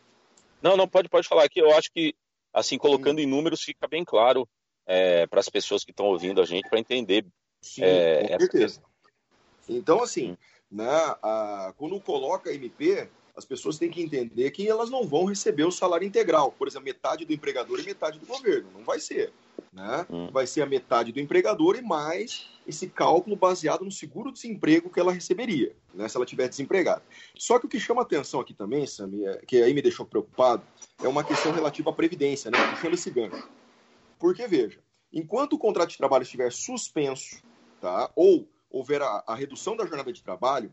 Não, 0.62 0.78
não, 0.78 0.88
pode, 0.88 1.10
pode 1.10 1.28
falar 1.28 1.44
aqui. 1.44 1.60
Eu 1.60 1.75
acho 1.75 1.92
que 1.92 2.16
assim, 2.54 2.78
colocando 2.78 3.20
em 3.20 3.25
números, 3.25 3.62
fica 3.62 3.88
bem 3.88 4.04
claro 4.04 4.48
é, 4.86 5.28
para 5.28 5.39
as 5.39 5.50
pessoas 5.50 5.84
que 5.84 5.92
estão 5.92 6.08
ouvindo 6.08 6.42
a 6.42 6.46
gente 6.46 6.70
para 6.70 6.80
entender. 6.80 7.25
Sim, 7.62 7.84
é, 7.84 8.30
com 8.30 8.39
certeza. 8.39 8.82
Então, 9.68 10.01
assim, 10.01 10.38
né, 10.72 10.88
a, 11.22 11.74
quando 11.78 12.00
coloca 12.00 12.54
MP, 12.54 13.08
as 13.39 13.46
pessoas 13.46 13.77
têm 13.77 13.89
que 13.89 14.01
entender 14.01 14.51
que 14.51 14.67
elas 14.67 14.89
não 14.89 15.08
vão 15.08 15.24
receber 15.24 15.63
o 15.63 15.72
salário 15.72 16.05
integral. 16.05 16.51
Por 16.51 16.67
exemplo, 16.67 16.86
metade 16.86 17.25
do 17.25 17.34
empregador 17.34 17.79
e 17.79 17.84
metade 17.84 18.19
do 18.19 18.25
governo. 18.25 18.69
Não 18.74 18.84
vai 18.84 19.00
ser. 19.00 19.31
Né? 19.72 20.05
Hum. 20.10 20.29
Vai 20.29 20.46
ser 20.46 20.62
a 20.62 20.65
metade 20.65 21.13
do 21.13 21.19
empregador 21.19 21.77
e 21.77 21.81
mais 21.81 22.50
esse 22.67 22.88
cálculo 22.89 23.38
baseado 23.38 23.86
no 23.86 23.91
seguro-desemprego 23.91 24.89
que 24.89 25.00
ela 25.00 25.12
receberia, 25.12 25.75
né, 25.93 26.08
se 26.08 26.15
ela 26.15 26.24
estiver 26.24 26.48
desempregada. 26.48 27.01
Só 27.36 27.58
que 27.58 27.65
o 27.65 27.69
que 27.69 27.79
chama 27.79 28.03
atenção 28.03 28.39
aqui 28.39 28.53
também, 28.53 28.86
Sami, 28.86 29.25
é, 29.25 29.38
que 29.38 29.62
aí 29.62 29.74
me 29.74 29.81
deixou 29.81 30.05
preocupado, 30.05 30.62
é 31.03 31.08
uma 31.08 31.24
questão 31.24 31.51
relativa 31.51 31.89
à 31.89 31.93
Previdência, 31.93 32.51
né, 32.51 32.58
puxando 32.72 32.93
esse 32.93 33.10
gancho. 33.10 33.50
Porque, 34.19 34.48
veja, 34.48 34.79
enquanto 35.12 35.53
o 35.53 35.58
contrato 35.58 35.89
de 35.89 35.98
trabalho 35.98 36.22
estiver 36.22 36.51
suspenso, 36.51 37.41
tá, 37.81 38.12
ou 38.15 38.48
houver 38.69 39.01
a, 39.01 39.24
a 39.25 39.34
redução 39.34 39.75
da 39.75 39.86
jornada 39.86 40.13
de 40.13 40.22
trabalho, 40.22 40.72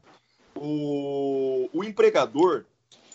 o, 0.56 1.68
o 1.72 1.84
empregador 1.84 2.64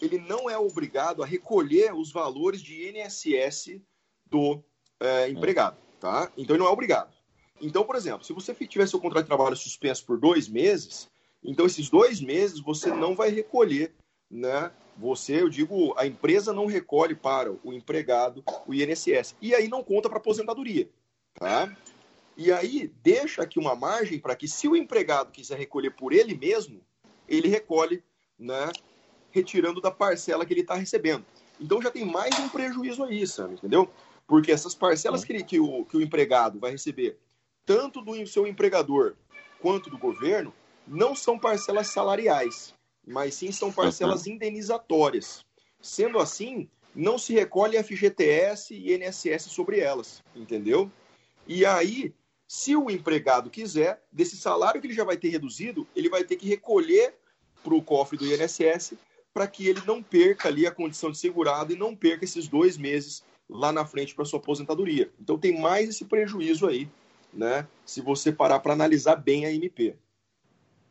ele 0.02 0.18
não 0.18 0.50
é 0.50 0.58
obrigado 0.58 1.22
a 1.22 1.26
recolher 1.26 1.94
os 1.94 2.12
valores 2.12 2.62
de 2.62 2.90
INSS 2.90 3.80
do 4.26 4.64
é, 5.00 5.30
empregado, 5.30 5.78
tá? 6.00 6.32
Então 6.36 6.56
ele 6.56 6.64
não 6.64 6.70
é 6.70 6.74
obrigado. 6.74 7.14
Então, 7.62 7.84
por 7.84 7.96
exemplo, 7.96 8.26
se 8.26 8.34
você 8.34 8.54
tiver 8.54 8.88
seu 8.88 9.00
contrato 9.00 9.24
de 9.24 9.28
trabalho 9.28 9.56
suspenso 9.56 10.04
por 10.06 10.20
dois 10.20 10.48
meses, 10.48 11.08
então 11.44 11.66
esses 11.66 11.90
dois 11.90 12.20
meses 12.20 12.60
você 12.60 12.90
não 12.90 13.16
vai 13.16 13.30
recolher, 13.30 13.94
né? 14.30 14.72
Você, 14.98 15.42
eu 15.42 15.50
digo, 15.50 15.94
a 15.98 16.06
empresa 16.06 16.52
não 16.52 16.66
recolhe 16.66 17.16
para 17.16 17.52
o 17.64 17.72
empregado 17.72 18.44
o 18.68 18.74
INSS. 18.74 19.36
E 19.42 19.54
aí 19.54 19.68
não 19.68 19.84
conta 19.84 20.10
para 20.10 20.18
aposentadoria, 20.18 20.90
tá? 21.36 21.76
E 22.36 22.52
aí 22.52 22.92
deixa 23.04 23.44
aqui 23.44 23.60
uma 23.60 23.76
margem 23.76 24.20
para 24.20 24.36
que, 24.36 24.48
se 24.48 24.68
o 24.68 24.76
empregado 24.76 25.32
quiser 25.32 25.58
recolher 25.58 25.92
por 25.92 26.14
ele 26.14 26.36
mesmo, 26.36 26.82
ele 27.38 27.48
recolhe, 27.48 28.04
né? 28.38 28.72
Retirando 29.32 29.80
da 29.80 29.90
parcela 29.90 30.46
que 30.46 30.54
ele 30.54 30.62
está 30.62 30.76
recebendo. 30.76 31.26
Então 31.60 31.82
já 31.82 31.90
tem 31.90 32.06
mais 32.06 32.38
um 32.40 32.50
prejuízo 32.50 33.04
aí, 33.04 33.26
Sam, 33.26 33.54
entendeu? 33.54 33.90
Porque 34.28 34.52
essas 34.52 34.76
parcelas 34.76 35.24
que, 35.24 35.44
que, 35.44 35.60
o, 35.60 35.86
que 35.86 35.96
o 35.96 36.02
empregado 36.02 36.60
vai 36.60 36.72
receber, 36.72 37.18
tanto 37.66 38.02
do 38.02 38.26
seu 38.28 38.46
empregador 38.46 39.16
quanto 39.62 39.90
do 39.90 39.98
governo, 39.98 40.54
não 40.88 41.16
são 41.16 41.38
parcelas 41.38 41.88
salariais, 41.88 42.74
mas 43.06 43.36
sim 43.36 43.52
são 43.52 43.72
parcelas 43.72 44.28
indenizatórias. 44.28 45.46
Sendo 45.80 46.20
assim, 46.20 46.70
não 46.94 47.18
se 47.18 47.34
recolhe 47.34 47.82
FGTS 47.82 48.74
e 48.74 48.94
INSS 48.94 49.44
sobre 49.44 49.80
elas, 49.80 50.24
entendeu? 50.36 50.92
E 51.48 51.66
aí, 51.66 52.14
se 52.48 52.76
o 52.76 52.90
empregado 52.90 53.50
quiser, 53.50 54.04
desse 54.12 54.36
salário 54.36 54.82
que 54.82 54.88
ele 54.88 54.94
já 54.94 55.04
vai 55.04 55.18
ter 55.18 55.30
reduzido, 55.30 55.88
ele 55.96 56.10
vai 56.10 56.24
ter 56.24 56.36
que 56.36 56.48
recolher 56.48 57.16
para 57.64 57.74
o 57.74 57.82
cofre 57.82 58.18
do 58.18 58.26
INSS 58.26 58.94
para 59.34 59.48
que 59.48 59.68
ele 59.68 59.82
não 59.86 60.04
perca 60.04 60.50
ali 60.50 60.68
a 60.68 60.72
condição 60.72 61.12
de 61.12 61.18
segurado 61.18 61.72
e 61.72 61.76
não 61.78 61.96
perca 61.96 62.26
esses 62.26 62.48
dois 62.48 62.78
meses 62.78 63.24
lá 63.50 63.72
na 63.72 63.86
frente 63.86 64.14
para 64.14 64.26
sua 64.26 64.40
aposentadoria. 64.40 65.12
Então 65.20 65.38
tem 65.38 65.60
mais 65.60 65.90
esse 65.90 66.06
prejuízo 66.06 66.68
aí, 66.68 66.90
né? 67.34 67.68
Se 67.86 68.02
você 68.02 68.32
parar 68.32 68.60
para 68.60 68.74
analisar 68.74 69.16
bem 69.16 69.46
a 69.46 69.52
MP. 69.52 69.96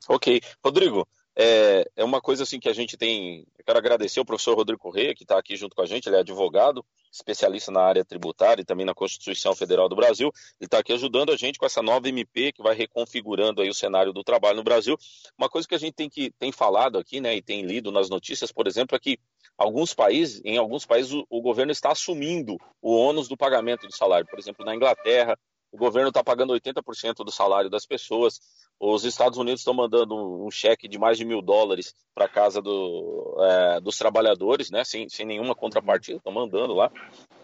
Ok. 0.08 0.40
Rodrigo, 0.64 1.06
é, 1.42 1.90
é 1.96 2.04
uma 2.04 2.20
coisa 2.20 2.42
assim 2.42 2.60
que 2.60 2.68
a 2.68 2.72
gente 2.74 2.98
tem. 2.98 3.46
Eu 3.58 3.64
quero 3.64 3.78
agradecer 3.78 4.18
ao 4.18 4.26
professor 4.26 4.54
Rodrigo 4.54 4.78
Correia, 4.78 5.14
que 5.14 5.24
está 5.24 5.38
aqui 5.38 5.56
junto 5.56 5.74
com 5.74 5.80
a 5.80 5.86
gente, 5.86 6.06
ele 6.06 6.16
é 6.16 6.20
advogado, 6.20 6.84
especialista 7.10 7.72
na 7.72 7.80
área 7.80 8.04
tributária 8.04 8.60
e 8.60 8.64
também 8.64 8.84
na 8.84 8.92
Constituição 8.92 9.56
Federal 9.56 9.88
do 9.88 9.96
Brasil. 9.96 10.30
Ele 10.60 10.66
está 10.66 10.80
aqui 10.80 10.92
ajudando 10.92 11.32
a 11.32 11.36
gente 11.38 11.58
com 11.58 11.64
essa 11.64 11.80
nova 11.80 12.06
MP 12.10 12.52
que 12.52 12.62
vai 12.62 12.74
reconfigurando 12.74 13.62
aí 13.62 13.70
o 13.70 13.74
cenário 13.74 14.12
do 14.12 14.22
trabalho 14.22 14.58
no 14.58 14.62
Brasil. 14.62 14.98
Uma 15.38 15.48
coisa 15.48 15.66
que 15.66 15.74
a 15.74 15.78
gente 15.78 15.94
tem, 15.94 16.10
que, 16.10 16.30
tem 16.38 16.52
falado 16.52 16.98
aqui, 16.98 17.22
né, 17.22 17.34
e 17.34 17.40
tem 17.40 17.62
lido 17.62 17.90
nas 17.90 18.10
notícias, 18.10 18.52
por 18.52 18.66
exemplo, 18.66 18.94
é 18.94 18.98
que 18.98 19.18
alguns 19.56 19.94
países, 19.94 20.42
em 20.44 20.58
alguns 20.58 20.84
países, 20.84 21.10
o, 21.12 21.26
o 21.30 21.40
governo 21.40 21.72
está 21.72 21.90
assumindo 21.90 22.58
o 22.82 22.94
ônus 22.94 23.28
do 23.28 23.36
pagamento 23.36 23.86
do 23.86 23.96
salário. 23.96 24.26
Por 24.26 24.38
exemplo, 24.38 24.62
na 24.62 24.74
Inglaterra, 24.74 25.38
o 25.72 25.76
governo 25.76 26.08
está 26.08 26.22
pagando 26.22 26.52
80% 26.52 27.24
do 27.24 27.30
salário 27.30 27.70
das 27.70 27.86
pessoas. 27.86 28.40
Os 28.78 29.04
Estados 29.04 29.38
Unidos 29.38 29.60
estão 29.60 29.74
mandando 29.74 30.16
um 30.16 30.50
cheque 30.50 30.88
de 30.88 30.98
mais 30.98 31.16
de 31.16 31.24
mil 31.24 31.40
dólares 31.40 31.94
para 32.14 32.28
casa 32.28 32.60
do, 32.60 33.36
é, 33.40 33.80
dos 33.80 33.96
trabalhadores, 33.96 34.70
né? 34.70 34.84
Sem, 34.84 35.08
sem 35.08 35.26
nenhuma 35.26 35.54
contrapartida, 35.54 36.18
estão 36.18 36.32
mandando 36.32 36.74
lá. 36.74 36.90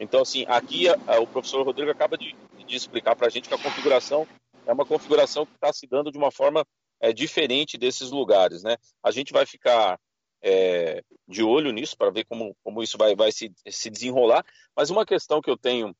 Então, 0.00 0.22
assim, 0.22 0.44
aqui 0.48 0.88
a, 0.88 0.96
a, 1.06 1.20
o 1.20 1.26
professor 1.26 1.64
Rodrigo 1.64 1.90
acaba 1.90 2.16
de, 2.16 2.34
de 2.66 2.76
explicar 2.76 3.14
para 3.14 3.26
a 3.26 3.30
gente 3.30 3.48
que 3.48 3.54
a 3.54 3.62
configuração 3.62 4.26
é 4.66 4.72
uma 4.72 4.84
configuração 4.84 5.46
que 5.46 5.54
está 5.54 5.72
se 5.72 5.86
dando 5.86 6.10
de 6.10 6.18
uma 6.18 6.32
forma 6.32 6.66
é, 7.00 7.12
diferente 7.12 7.78
desses 7.78 8.10
lugares, 8.10 8.62
né? 8.62 8.76
A 9.02 9.10
gente 9.10 9.32
vai 9.32 9.46
ficar 9.46 9.98
é, 10.42 11.02
de 11.28 11.42
olho 11.42 11.72
nisso 11.72 11.96
para 11.96 12.10
ver 12.10 12.24
como, 12.24 12.56
como 12.64 12.82
isso 12.82 12.98
vai, 12.98 13.14
vai 13.14 13.30
se, 13.30 13.52
se 13.68 13.88
desenrolar. 13.88 14.44
Mas 14.74 14.90
uma 14.90 15.06
questão 15.06 15.40
que 15.40 15.50
eu 15.50 15.56
tenho 15.56 15.94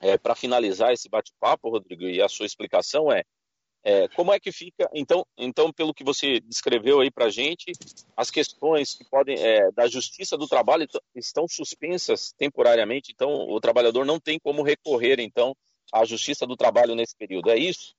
é, 0.00 0.16
para 0.16 0.34
finalizar 0.34 0.92
esse 0.92 1.08
bate-papo, 1.08 1.70
Rodrigo, 1.70 2.04
e 2.04 2.22
a 2.22 2.28
sua 2.28 2.46
explicação 2.46 3.10
é, 3.12 3.24
é, 3.84 4.08
como 4.08 4.32
é 4.32 4.40
que 4.40 4.52
fica, 4.52 4.88
então, 4.92 5.24
então 5.36 5.72
pelo 5.72 5.94
que 5.94 6.04
você 6.04 6.40
descreveu 6.40 7.00
aí 7.00 7.10
para 7.10 7.26
a 7.26 7.30
gente, 7.30 7.72
as 8.16 8.30
questões 8.30 8.94
que 8.94 9.04
podem 9.04 9.36
é, 9.38 9.70
da 9.72 9.86
justiça 9.86 10.36
do 10.36 10.48
trabalho 10.48 10.86
estão 11.14 11.46
suspensas 11.48 12.32
temporariamente, 12.36 13.12
então 13.12 13.48
o 13.48 13.60
trabalhador 13.60 14.04
não 14.04 14.18
tem 14.18 14.38
como 14.38 14.62
recorrer, 14.62 15.20
então, 15.20 15.54
à 15.92 16.04
justiça 16.04 16.46
do 16.46 16.56
trabalho 16.56 16.94
nesse 16.94 17.16
período, 17.16 17.50
é 17.50 17.56
isso? 17.56 17.94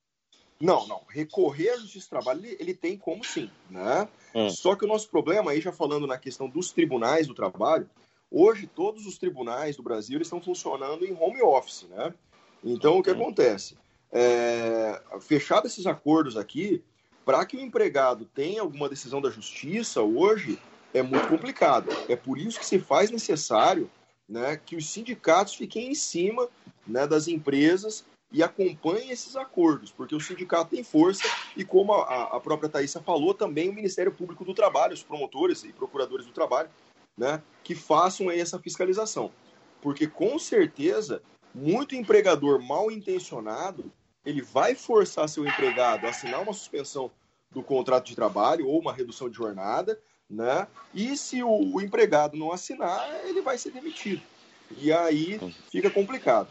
Não, 0.60 0.86
não. 0.86 1.02
Recorrer 1.08 1.70
à 1.70 1.76
justiça 1.78 2.06
do 2.06 2.10
trabalho 2.10 2.44
ele, 2.44 2.56
ele 2.60 2.74
tem 2.74 2.96
como 2.96 3.24
sim, 3.24 3.50
né? 3.70 4.06
Hum. 4.34 4.50
Só 4.50 4.76
que 4.76 4.84
o 4.84 4.88
nosso 4.88 5.08
problema 5.08 5.52
aí, 5.52 5.60
já 5.60 5.72
falando 5.72 6.06
na 6.06 6.18
questão 6.18 6.48
dos 6.48 6.70
tribunais 6.70 7.26
do 7.26 7.34
trabalho, 7.34 7.88
Hoje, 8.30 8.66
todos 8.66 9.06
os 9.06 9.18
tribunais 9.18 9.76
do 9.76 9.82
Brasil 9.82 10.20
estão 10.20 10.40
funcionando 10.40 11.04
em 11.04 11.12
home 11.12 11.42
office, 11.42 11.88
né? 11.90 12.14
Então, 12.62 12.98
o 12.98 13.02
que 13.02 13.10
acontece? 13.10 13.76
É, 14.12 15.00
fechado 15.20 15.66
esses 15.66 15.86
acordos 15.86 16.36
aqui, 16.36 16.82
para 17.24 17.44
que 17.44 17.56
o 17.56 17.60
empregado 17.60 18.24
tenha 18.26 18.60
alguma 18.60 18.88
decisão 18.88 19.20
da 19.20 19.30
justiça 19.30 20.00
hoje, 20.02 20.58
é 20.94 21.02
muito 21.02 21.26
complicado. 21.28 21.88
É 22.08 22.14
por 22.14 22.38
isso 22.38 22.58
que 22.58 22.66
se 22.66 22.78
faz 22.78 23.10
necessário 23.10 23.90
né, 24.28 24.56
que 24.56 24.76
os 24.76 24.88
sindicatos 24.88 25.54
fiquem 25.54 25.90
em 25.90 25.94
cima 25.94 26.48
né, 26.86 27.06
das 27.06 27.26
empresas 27.26 28.04
e 28.32 28.44
acompanhem 28.44 29.10
esses 29.10 29.34
acordos, 29.34 29.90
porque 29.90 30.14
o 30.14 30.20
sindicato 30.20 30.70
tem 30.70 30.84
força 30.84 31.24
e, 31.56 31.64
como 31.64 31.92
a, 31.92 32.36
a 32.36 32.40
própria 32.40 32.68
Thaisa 32.68 33.00
falou, 33.00 33.34
também 33.34 33.68
o 33.68 33.72
Ministério 33.72 34.12
Público 34.12 34.44
do 34.44 34.54
Trabalho, 34.54 34.94
os 34.94 35.02
promotores 35.02 35.64
e 35.64 35.72
procuradores 35.72 36.26
do 36.26 36.32
trabalho, 36.32 36.70
né, 37.20 37.42
que 37.62 37.74
façam 37.74 38.30
essa 38.30 38.58
fiscalização. 38.58 39.30
Porque 39.82 40.06
com 40.06 40.38
certeza, 40.38 41.22
muito 41.54 41.94
empregador 41.94 42.62
mal 42.62 42.90
intencionado, 42.90 43.92
ele 44.24 44.40
vai 44.40 44.74
forçar 44.74 45.28
seu 45.28 45.46
empregado 45.46 46.06
a 46.06 46.10
assinar 46.10 46.42
uma 46.42 46.54
suspensão 46.54 47.10
do 47.50 47.62
contrato 47.62 48.06
de 48.06 48.16
trabalho 48.16 48.66
ou 48.66 48.80
uma 48.80 48.92
redução 48.92 49.28
de 49.28 49.36
jornada, 49.36 50.00
né? 50.28 50.66
E 50.94 51.14
se 51.16 51.42
o, 51.42 51.74
o 51.74 51.80
empregado 51.80 52.36
não 52.38 52.52
assinar, 52.52 53.06
ele 53.24 53.42
vai 53.42 53.58
ser 53.58 53.70
demitido. 53.70 54.22
E 54.78 54.90
aí 54.92 55.38
fica 55.70 55.90
complicado. 55.90 56.48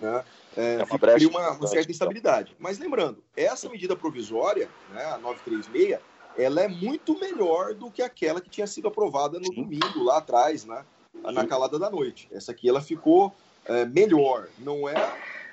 Né? 0.00 0.24
É, 0.56 0.74
é 0.74 0.84
uma, 0.84 0.98
cria 0.98 1.28
uma, 1.28 1.50
uma 1.52 1.66
certa 1.66 1.90
instabilidade. 1.90 2.54
Mas 2.58 2.78
lembrando, 2.78 3.24
essa 3.36 3.68
medida 3.68 3.96
provisória, 3.96 4.68
né, 4.92 5.04
a 5.06 5.18
936, 5.18 5.98
ela 6.42 6.62
é 6.62 6.68
muito 6.68 7.18
melhor 7.18 7.74
do 7.74 7.90
que 7.90 8.02
aquela 8.02 8.40
que 8.40 8.50
tinha 8.50 8.66
sido 8.66 8.88
aprovada 8.88 9.38
no 9.38 9.50
domingo, 9.50 10.02
lá 10.02 10.18
atrás, 10.18 10.64
né? 10.64 10.84
na 11.14 11.46
calada 11.46 11.78
da 11.78 11.90
noite. 11.90 12.28
Essa 12.32 12.52
aqui 12.52 12.68
ela 12.68 12.80
ficou 12.80 13.34
é, 13.64 13.84
melhor, 13.84 14.48
não 14.58 14.88
é, 14.88 14.94
é 14.94 15.02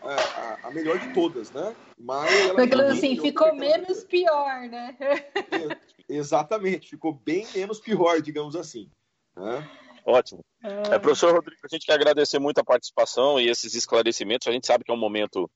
a, 0.03 0.59
a, 0.63 0.71
melhor 0.71 0.99
de 0.99 1.13
todas, 1.13 1.51
né? 1.51 1.75
Mas 1.99 2.29
ela 2.71 2.91
assim, 2.91 3.19
ficou 3.19 3.53
menos 3.55 4.03
pior, 4.03 4.67
né? 4.69 4.95
É, 4.99 5.77
exatamente, 6.07 6.89
ficou 6.89 7.13
bem 7.13 7.45
menos 7.53 7.79
pior, 7.79 8.21
digamos 8.21 8.55
assim. 8.55 8.89
Né? 9.35 9.69
Ótimo. 10.05 10.39
É. 10.63 10.95
é, 10.95 10.99
professor 10.99 11.33
Rodrigo, 11.33 11.59
a 11.63 11.75
gente 11.75 11.85
quer 11.85 11.93
agradecer 11.93 12.39
muito 12.39 12.59
a 12.59 12.63
participação 12.63 13.39
e 13.39 13.49
esses 13.49 13.75
esclarecimentos. 13.75 14.47
A 14.47 14.51
gente 14.51 14.65
sabe 14.65 14.83
que 14.83 14.91
é 14.91 14.93
um 14.93 14.97
momento 14.99 15.49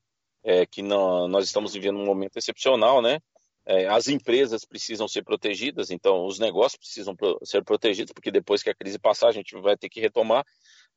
é, 0.44 0.66
que 0.66 0.82
não, 0.82 1.26
nós 1.26 1.46
estamos 1.46 1.72
vivendo 1.72 1.98
um 1.98 2.04
momento 2.04 2.36
excepcional, 2.36 3.00
né? 3.00 3.18
É, 3.64 3.86
as 3.86 4.08
empresas 4.08 4.64
precisam 4.64 5.06
ser 5.06 5.22
protegidas, 5.22 5.90
então 5.90 6.26
os 6.26 6.38
negócios 6.38 6.76
precisam 6.78 7.14
ser 7.44 7.62
protegidos, 7.62 8.12
porque 8.12 8.30
depois 8.30 8.62
que 8.62 8.70
a 8.70 8.74
crise 8.74 8.98
passar, 8.98 9.28
a 9.28 9.32
gente 9.32 9.54
vai 9.60 9.76
ter 9.76 9.88
que 9.88 10.00
retomar. 10.00 10.44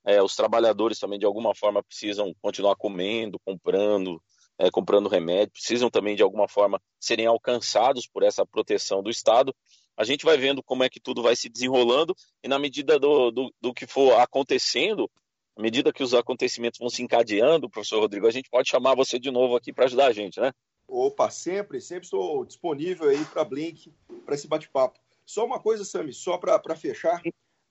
É, 0.04 0.22
os 0.22 0.36
trabalhadores 0.36 1.00
também, 1.00 1.20
de 1.20 1.26
alguma 1.26 1.54
forma, 1.56 1.84
precisam 1.84 2.34
continuar 2.42 2.76
comendo, 2.76 3.40
comprando, 3.40 4.22
é, 4.58 4.70
comprando 4.72 5.10
remédio, 5.10 5.54
precisam 5.54 5.90
também, 5.90 6.16
de 6.16 6.24
alguma 6.24 6.48
forma, 6.48 6.82
serem 7.00 7.26
alcançados 7.26 8.08
por 8.08 8.24
essa 8.24 8.46
proteção 8.46 9.04
do 9.04 9.10
Estado. 9.10 9.56
A 9.98 10.04
gente 10.04 10.26
vai 10.26 10.38
vendo 10.38 10.64
como 10.64 10.84
é 10.84 10.90
que 10.90 11.00
tudo 11.00 11.22
vai 11.22 11.36
se 11.36 11.50
desenrolando 11.50 12.16
e, 12.44 12.48
na 12.48 12.60
medida 12.60 13.00
do, 13.00 13.32
do, 13.32 13.54
do 13.62 13.74
que 13.74 13.88
for 13.88 14.20
acontecendo, 14.20 15.10
à 15.58 15.62
medida 15.62 15.94
que 15.94 16.04
os 16.04 16.14
acontecimentos 16.14 16.80
vão 16.80 16.90
se 16.90 17.02
encadeando, 17.02 17.70
professor 17.70 18.00
Rodrigo, 18.00 18.28
a 18.28 18.32
gente 18.32 18.50
pode 18.50 18.70
chamar 18.70 18.96
você 18.96 19.18
de 19.18 19.32
novo 19.32 19.56
aqui 19.56 19.72
para 19.72 19.86
ajudar 19.86 20.08
a 20.08 20.12
gente, 20.12 20.40
né? 20.40 20.52
Opa, 20.88 21.30
sempre, 21.30 21.82
sempre 21.82 22.06
estou 22.06 22.46
disponível 22.46 23.10
aí 23.10 23.24
para 23.26 23.44
Blink, 23.44 23.94
para 24.26 24.36
esse 24.36 24.48
bate-papo. 24.48 25.00
Só 25.26 25.46
uma 25.46 25.60
coisa, 25.60 25.84
Sami, 25.84 26.14
só 26.14 26.38
para 26.38 26.76
fechar, 26.76 27.22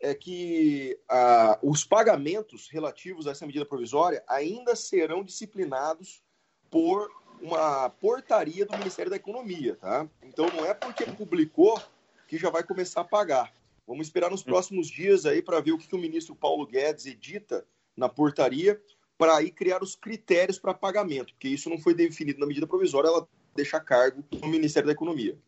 é 0.01 0.15
que 0.15 0.99
ah, 1.09 1.59
os 1.63 1.85
pagamentos 1.85 2.69
relativos 2.69 3.27
a 3.27 3.31
essa 3.31 3.47
medida 3.47 3.65
provisória 3.65 4.23
ainda 4.29 4.75
serão 4.75 5.23
disciplinados 5.23 6.23
por 6.71 7.11
uma 7.41 7.89
portaria 7.89 8.67
do 8.67 8.77
Ministério 8.77 9.11
da 9.11 9.17
Economia, 9.17 9.77
tá? 9.77 10.09
Então 10.23 10.47
não 10.49 10.65
é 10.65 10.75
porque 10.75 11.05
publicou 11.05 11.81
que 12.27 12.37
já 12.37 12.51
vai 12.51 12.63
começar 12.63 13.03
a 13.03 13.05
pagar. 13.05 13.53
Vamos 13.87 14.07
esperar 14.07 14.31
nos 14.31 14.43
próximos 14.43 14.89
dias 14.89 15.27
aí 15.27 15.43
para 15.43 15.61
ver 15.61 15.73
o 15.73 15.79
que, 15.79 15.87
que 15.87 15.95
o 15.95 15.99
ministro 15.99 16.35
Paulo 16.35 16.67
Guedes 16.67 17.07
edita 17.07 17.67
na 17.97 18.09
portaria 18.09 18.81
para 19.17 19.37
aí 19.37 19.51
criar 19.51 19.83
os 19.83 19.95
critérios 19.95 20.59
para 20.59 20.75
pagamento, 20.75 21.33
porque 21.35 21.49
isso 21.49 21.71
não 21.71 21.79
foi 21.79 21.95
definido 21.95 22.41
na 22.41 22.47
medida 22.47 22.67
provisória, 22.67 23.09
ela 23.09 23.29
deixa 23.55 23.77
a 23.77 23.81
cargo 23.81 24.25
no 24.33 24.49
Ministério 24.49 24.87
da 24.87 24.93
Economia. 24.93 25.39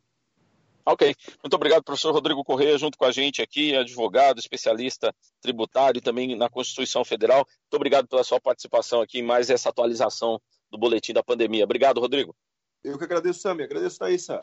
Ok, 0.88 1.16
muito 1.42 1.54
obrigado, 1.54 1.82
professor 1.82 2.12
Rodrigo 2.12 2.44
Correia, 2.44 2.78
junto 2.78 2.96
com 2.96 3.04
a 3.04 3.10
gente 3.10 3.42
aqui, 3.42 3.74
advogado, 3.74 4.38
especialista 4.38 5.12
tributário 5.40 5.98
e 5.98 6.00
também 6.00 6.36
na 6.36 6.48
Constituição 6.48 7.04
Federal. 7.04 7.38
Muito 7.38 7.74
obrigado 7.74 8.06
pela 8.06 8.22
sua 8.22 8.40
participação 8.40 9.00
aqui 9.00 9.18
em 9.18 9.22
mais 9.22 9.50
essa 9.50 9.68
atualização 9.68 10.40
do 10.70 10.78
boletim 10.78 11.12
da 11.12 11.24
pandemia. 11.24 11.64
Obrigado, 11.64 12.00
Rodrigo. 12.00 12.36
Eu 12.84 12.96
que 12.96 13.02
agradeço, 13.02 13.40
Sami. 13.40 13.64
Agradeço, 13.64 13.98
Thaisa. 13.98 14.40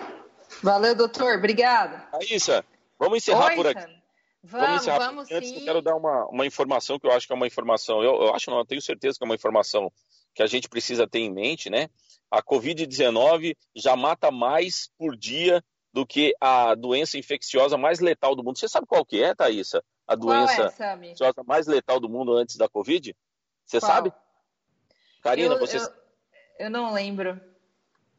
Valeu, 0.62 0.94
doutor. 0.94 1.38
Obrigado. 1.38 2.12
Thaisa, 2.12 2.66
vamos 3.00 3.20
encerrar 3.20 3.52
Oi, 3.52 3.56
por 3.56 3.68
aqui. 3.68 3.82
Sam. 3.82 4.03
Vamos, 4.44 4.86
vamos, 4.86 5.06
vamos 5.06 5.32
Antes, 5.32 5.50
sim. 5.50 5.60
eu 5.60 5.64
quero 5.64 5.82
dar 5.82 5.96
uma, 5.96 6.26
uma 6.28 6.46
informação 6.46 7.00
que 7.00 7.08
eu 7.08 7.12
acho 7.12 7.26
que 7.26 7.32
é 7.32 7.36
uma 7.36 7.48
informação, 7.48 8.04
eu, 8.04 8.24
eu 8.24 8.36
acho 8.36 8.52
não, 8.52 8.58
eu 8.58 8.66
tenho 8.66 8.82
certeza 8.82 9.18
que 9.18 9.24
é 9.24 9.26
uma 9.26 9.36
informação 9.36 9.90
que 10.36 10.44
a 10.44 10.48
gente 10.48 10.68
precisa 10.68 11.08
ter 11.08 11.20
em 11.20 11.32
mente, 11.32 11.70
né? 11.70 11.90
A 12.30 12.44
Covid-19 12.44 13.56
já 13.74 13.96
mata 13.96 14.32
mais 14.32 14.90
por 14.98 15.16
dia 15.16 15.64
do 15.94 16.06
que 16.06 16.36
a 16.42 16.76
doença 16.76 17.18
infecciosa 17.18 17.78
mais 17.78 18.00
letal 18.00 18.36
do 18.36 18.44
mundo. 18.44 18.58
Você 18.58 18.68
sabe 18.68 18.88
qual 18.88 19.06
que 19.06 19.24
é, 19.24 19.34
Thaisa? 19.34 19.84
A 20.08 20.16
doença 20.16 20.74
é, 20.80 20.96
infecciosa 20.96 21.44
mais 21.46 21.68
letal 21.68 22.00
do 22.00 22.10
mundo 22.10 22.36
antes 22.36 22.58
da 22.58 22.68
Covid? 22.68 23.16
Você 23.64 23.80
qual? 23.80 23.92
sabe? 23.92 24.14
Karina, 25.22 25.58
você. 25.58 25.78
Eu, 25.78 25.88
eu, 26.60 26.70
não 26.70 26.92
lembro. 26.92 27.40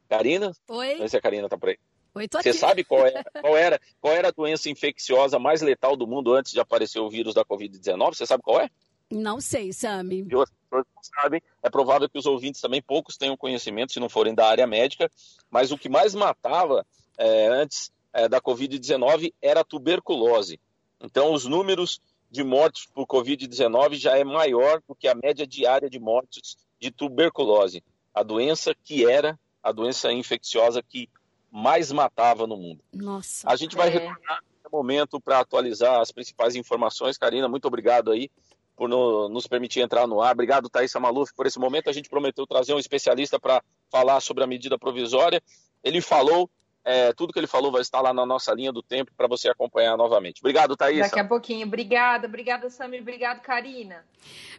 Karina? 0.09 0.53
Oi. 0.69 0.93
Não 0.93 0.99
sei 1.01 1.09
se 1.09 1.17
a 1.17 1.21
Karina 1.21 1.49
tá 1.49 1.59
por 1.59 1.69
aí. 1.69 1.79
Você 2.14 2.53
sabe 2.53 2.85
qual, 2.85 3.07
é, 3.07 3.24
qual, 3.42 3.57
era, 3.57 3.81
qual 4.00 4.14
era 4.14 4.29
a 4.29 4.33
doença 4.33 4.70
infecciosa 4.70 5.38
mais 5.38 5.61
letal 5.62 5.96
do 5.96 6.07
mundo 6.07 6.33
antes 6.33 6.53
de 6.53 6.61
aparecer 6.61 7.00
o 7.00 7.11
vírus 7.11 7.35
da 7.35 7.44
Covid-19? 7.44 8.14
Você 8.14 8.27
sabe 8.27 8.42
qual 8.42 8.61
é? 8.61 8.70
Não 9.11 9.40
sei, 9.40 9.72
Sami. 9.72 10.20
E 10.20 10.24
pessoas 10.24 10.50
não 10.72 11.03
sabem. 11.03 11.42
É 11.62 11.68
provável 11.68 12.09
que 12.09 12.18
os 12.18 12.27
ouvintes 12.27 12.61
também, 12.61 12.81
poucos 12.81 13.16
tenham 13.16 13.37
conhecimento, 13.37 13.92
se 13.92 14.00
não 14.00 14.09
forem 14.09 14.35
da 14.35 14.46
área 14.46 14.66
médica. 14.66 15.11
Mas 15.50 15.72
o 15.72 15.79
que 15.79 15.88
mais 15.88 16.14
matava 16.14 16.87
é, 17.18 17.48
antes 17.48 17.92
é, 18.12 18.29
da 18.29 18.40
Covid-19 18.40 19.33
era 19.42 19.61
a 19.61 19.64
tuberculose. 19.64 20.61
Então, 21.00 21.33
os 21.33 21.44
números 21.44 22.00
de 22.31 22.42
mortes 22.42 22.87
por 22.87 23.07
Covid-19 23.07 23.94
já 23.94 24.16
é 24.16 24.24
maior 24.24 24.81
do 24.88 24.94
que 24.94 25.07
a 25.07 25.14
média 25.14 25.46
diária 25.46 25.90
de 25.90 25.98
mortes 25.98 26.57
de 26.81 26.90
tuberculose. 26.90 27.83
A 28.12 28.22
doença 28.22 28.74
que 28.74 29.09
era 29.09 29.38
a 29.62 29.72
doença 29.72 30.12
infecciosa 30.12 30.83
que 30.83 31.09
mais 31.57 31.93
matava 31.93 32.49
no 32.49 32.57
mundo. 32.57 32.83
Nossa. 32.93 33.49
A 33.49 33.55
gente 33.55 33.77
vai 33.77 33.87
é. 33.87 33.90
retornar 33.93 34.43
no 34.64 34.71
momento 34.73 35.21
para 35.21 35.38
atualizar 35.38 36.01
as 36.01 36.11
principais 36.11 36.57
informações. 36.57 37.17
Karina, 37.17 37.49
muito 37.49 37.69
obrigado 37.69 38.11
aí 38.11 38.29
por 38.75 38.88
no, 38.88 39.29
nos 39.29 39.47
permitir 39.47 39.79
entrar 39.79 40.05
no 40.09 40.21
ar. 40.21 40.33
Obrigado, 40.33 40.69
Thaís 40.69 40.93
Maluf, 40.95 41.33
por 41.33 41.47
esse 41.47 41.61
momento. 41.61 41.88
A 41.88 41.93
gente 41.93 42.11
prometeu 42.11 42.45
trazer 42.45 42.75
um 42.75 42.79
especialista 42.79 43.38
para 43.38 43.62
falar 43.88 44.21
sobre 44.21 44.43
a 44.43 44.49
medida 44.49 44.77
provisória. 44.77 45.40
Ele 45.85 46.01
falou, 46.01 46.51
é, 46.85 47.12
tudo 47.12 47.33
que 47.33 47.38
ele 47.38 47.47
falou 47.47 47.73
vai 47.73 47.81
estar 47.81 48.01
lá 48.01 48.12
na 48.12 48.27
nossa 48.27 48.53
linha 48.53 48.70
do 48.70 48.83
tempo 48.83 49.11
para 49.16 49.27
você 49.27 49.49
acompanhar 49.49 49.97
novamente. 49.97 50.40
Obrigado, 50.40 50.77
Thaís. 50.77 51.01
Daqui 51.01 51.18
a 51.18 51.25
pouquinho. 51.25 51.66
Obrigada, 51.66 52.27
obrigada, 52.27 52.68
Samir. 52.68 53.01
Obrigado, 53.01 53.40
Karina. 53.40 54.05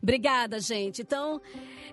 Obrigada, 0.01 0.59
gente. 0.59 1.01
Então, 1.01 1.41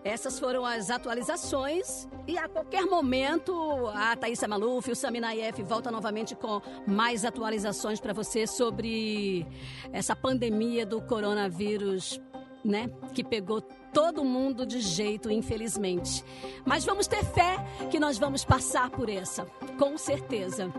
essas 0.03 0.39
foram 0.39 0.65
as 0.65 0.91
atualizações 0.91 2.09
e 2.27 2.39
a 2.39 2.49
qualquer 2.49 2.87
momento 2.87 3.87
a 3.95 4.17
Thaisa 4.17 4.49
Maluf 4.49 4.89
e 4.89 4.93
o 4.93 4.97
Sami 4.97 5.21
Naif 5.21 5.63
volta 5.63 5.91
novamente 5.91 6.35
com 6.35 6.61
mais 6.87 7.25
atualizações 7.25 8.01
para 8.01 8.13
você 8.13 8.47
sobre 8.47 9.47
essa 9.93 10.17
pandemia 10.17 10.87
do 10.87 11.01
coronavírus, 11.03 12.21
né, 12.65 12.91
que 13.15 13.23
pegou 13.23 13.63
todo 13.93 14.25
mundo 14.25 14.65
de 14.65 14.81
jeito, 14.81 15.31
infelizmente. 15.31 16.25
Mas 16.65 16.85
vamos 16.85 17.07
ter 17.07 17.25
fé 17.25 17.57
que 17.91 18.01
nós 18.01 18.19
vamos 18.19 18.45
passar 18.45 18.91
por 18.91 19.09
essa, 19.09 19.45
com 19.79 19.97
certeza. 19.99 20.73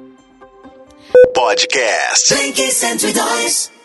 Podcast 1.34 2.34
102. 2.34 3.83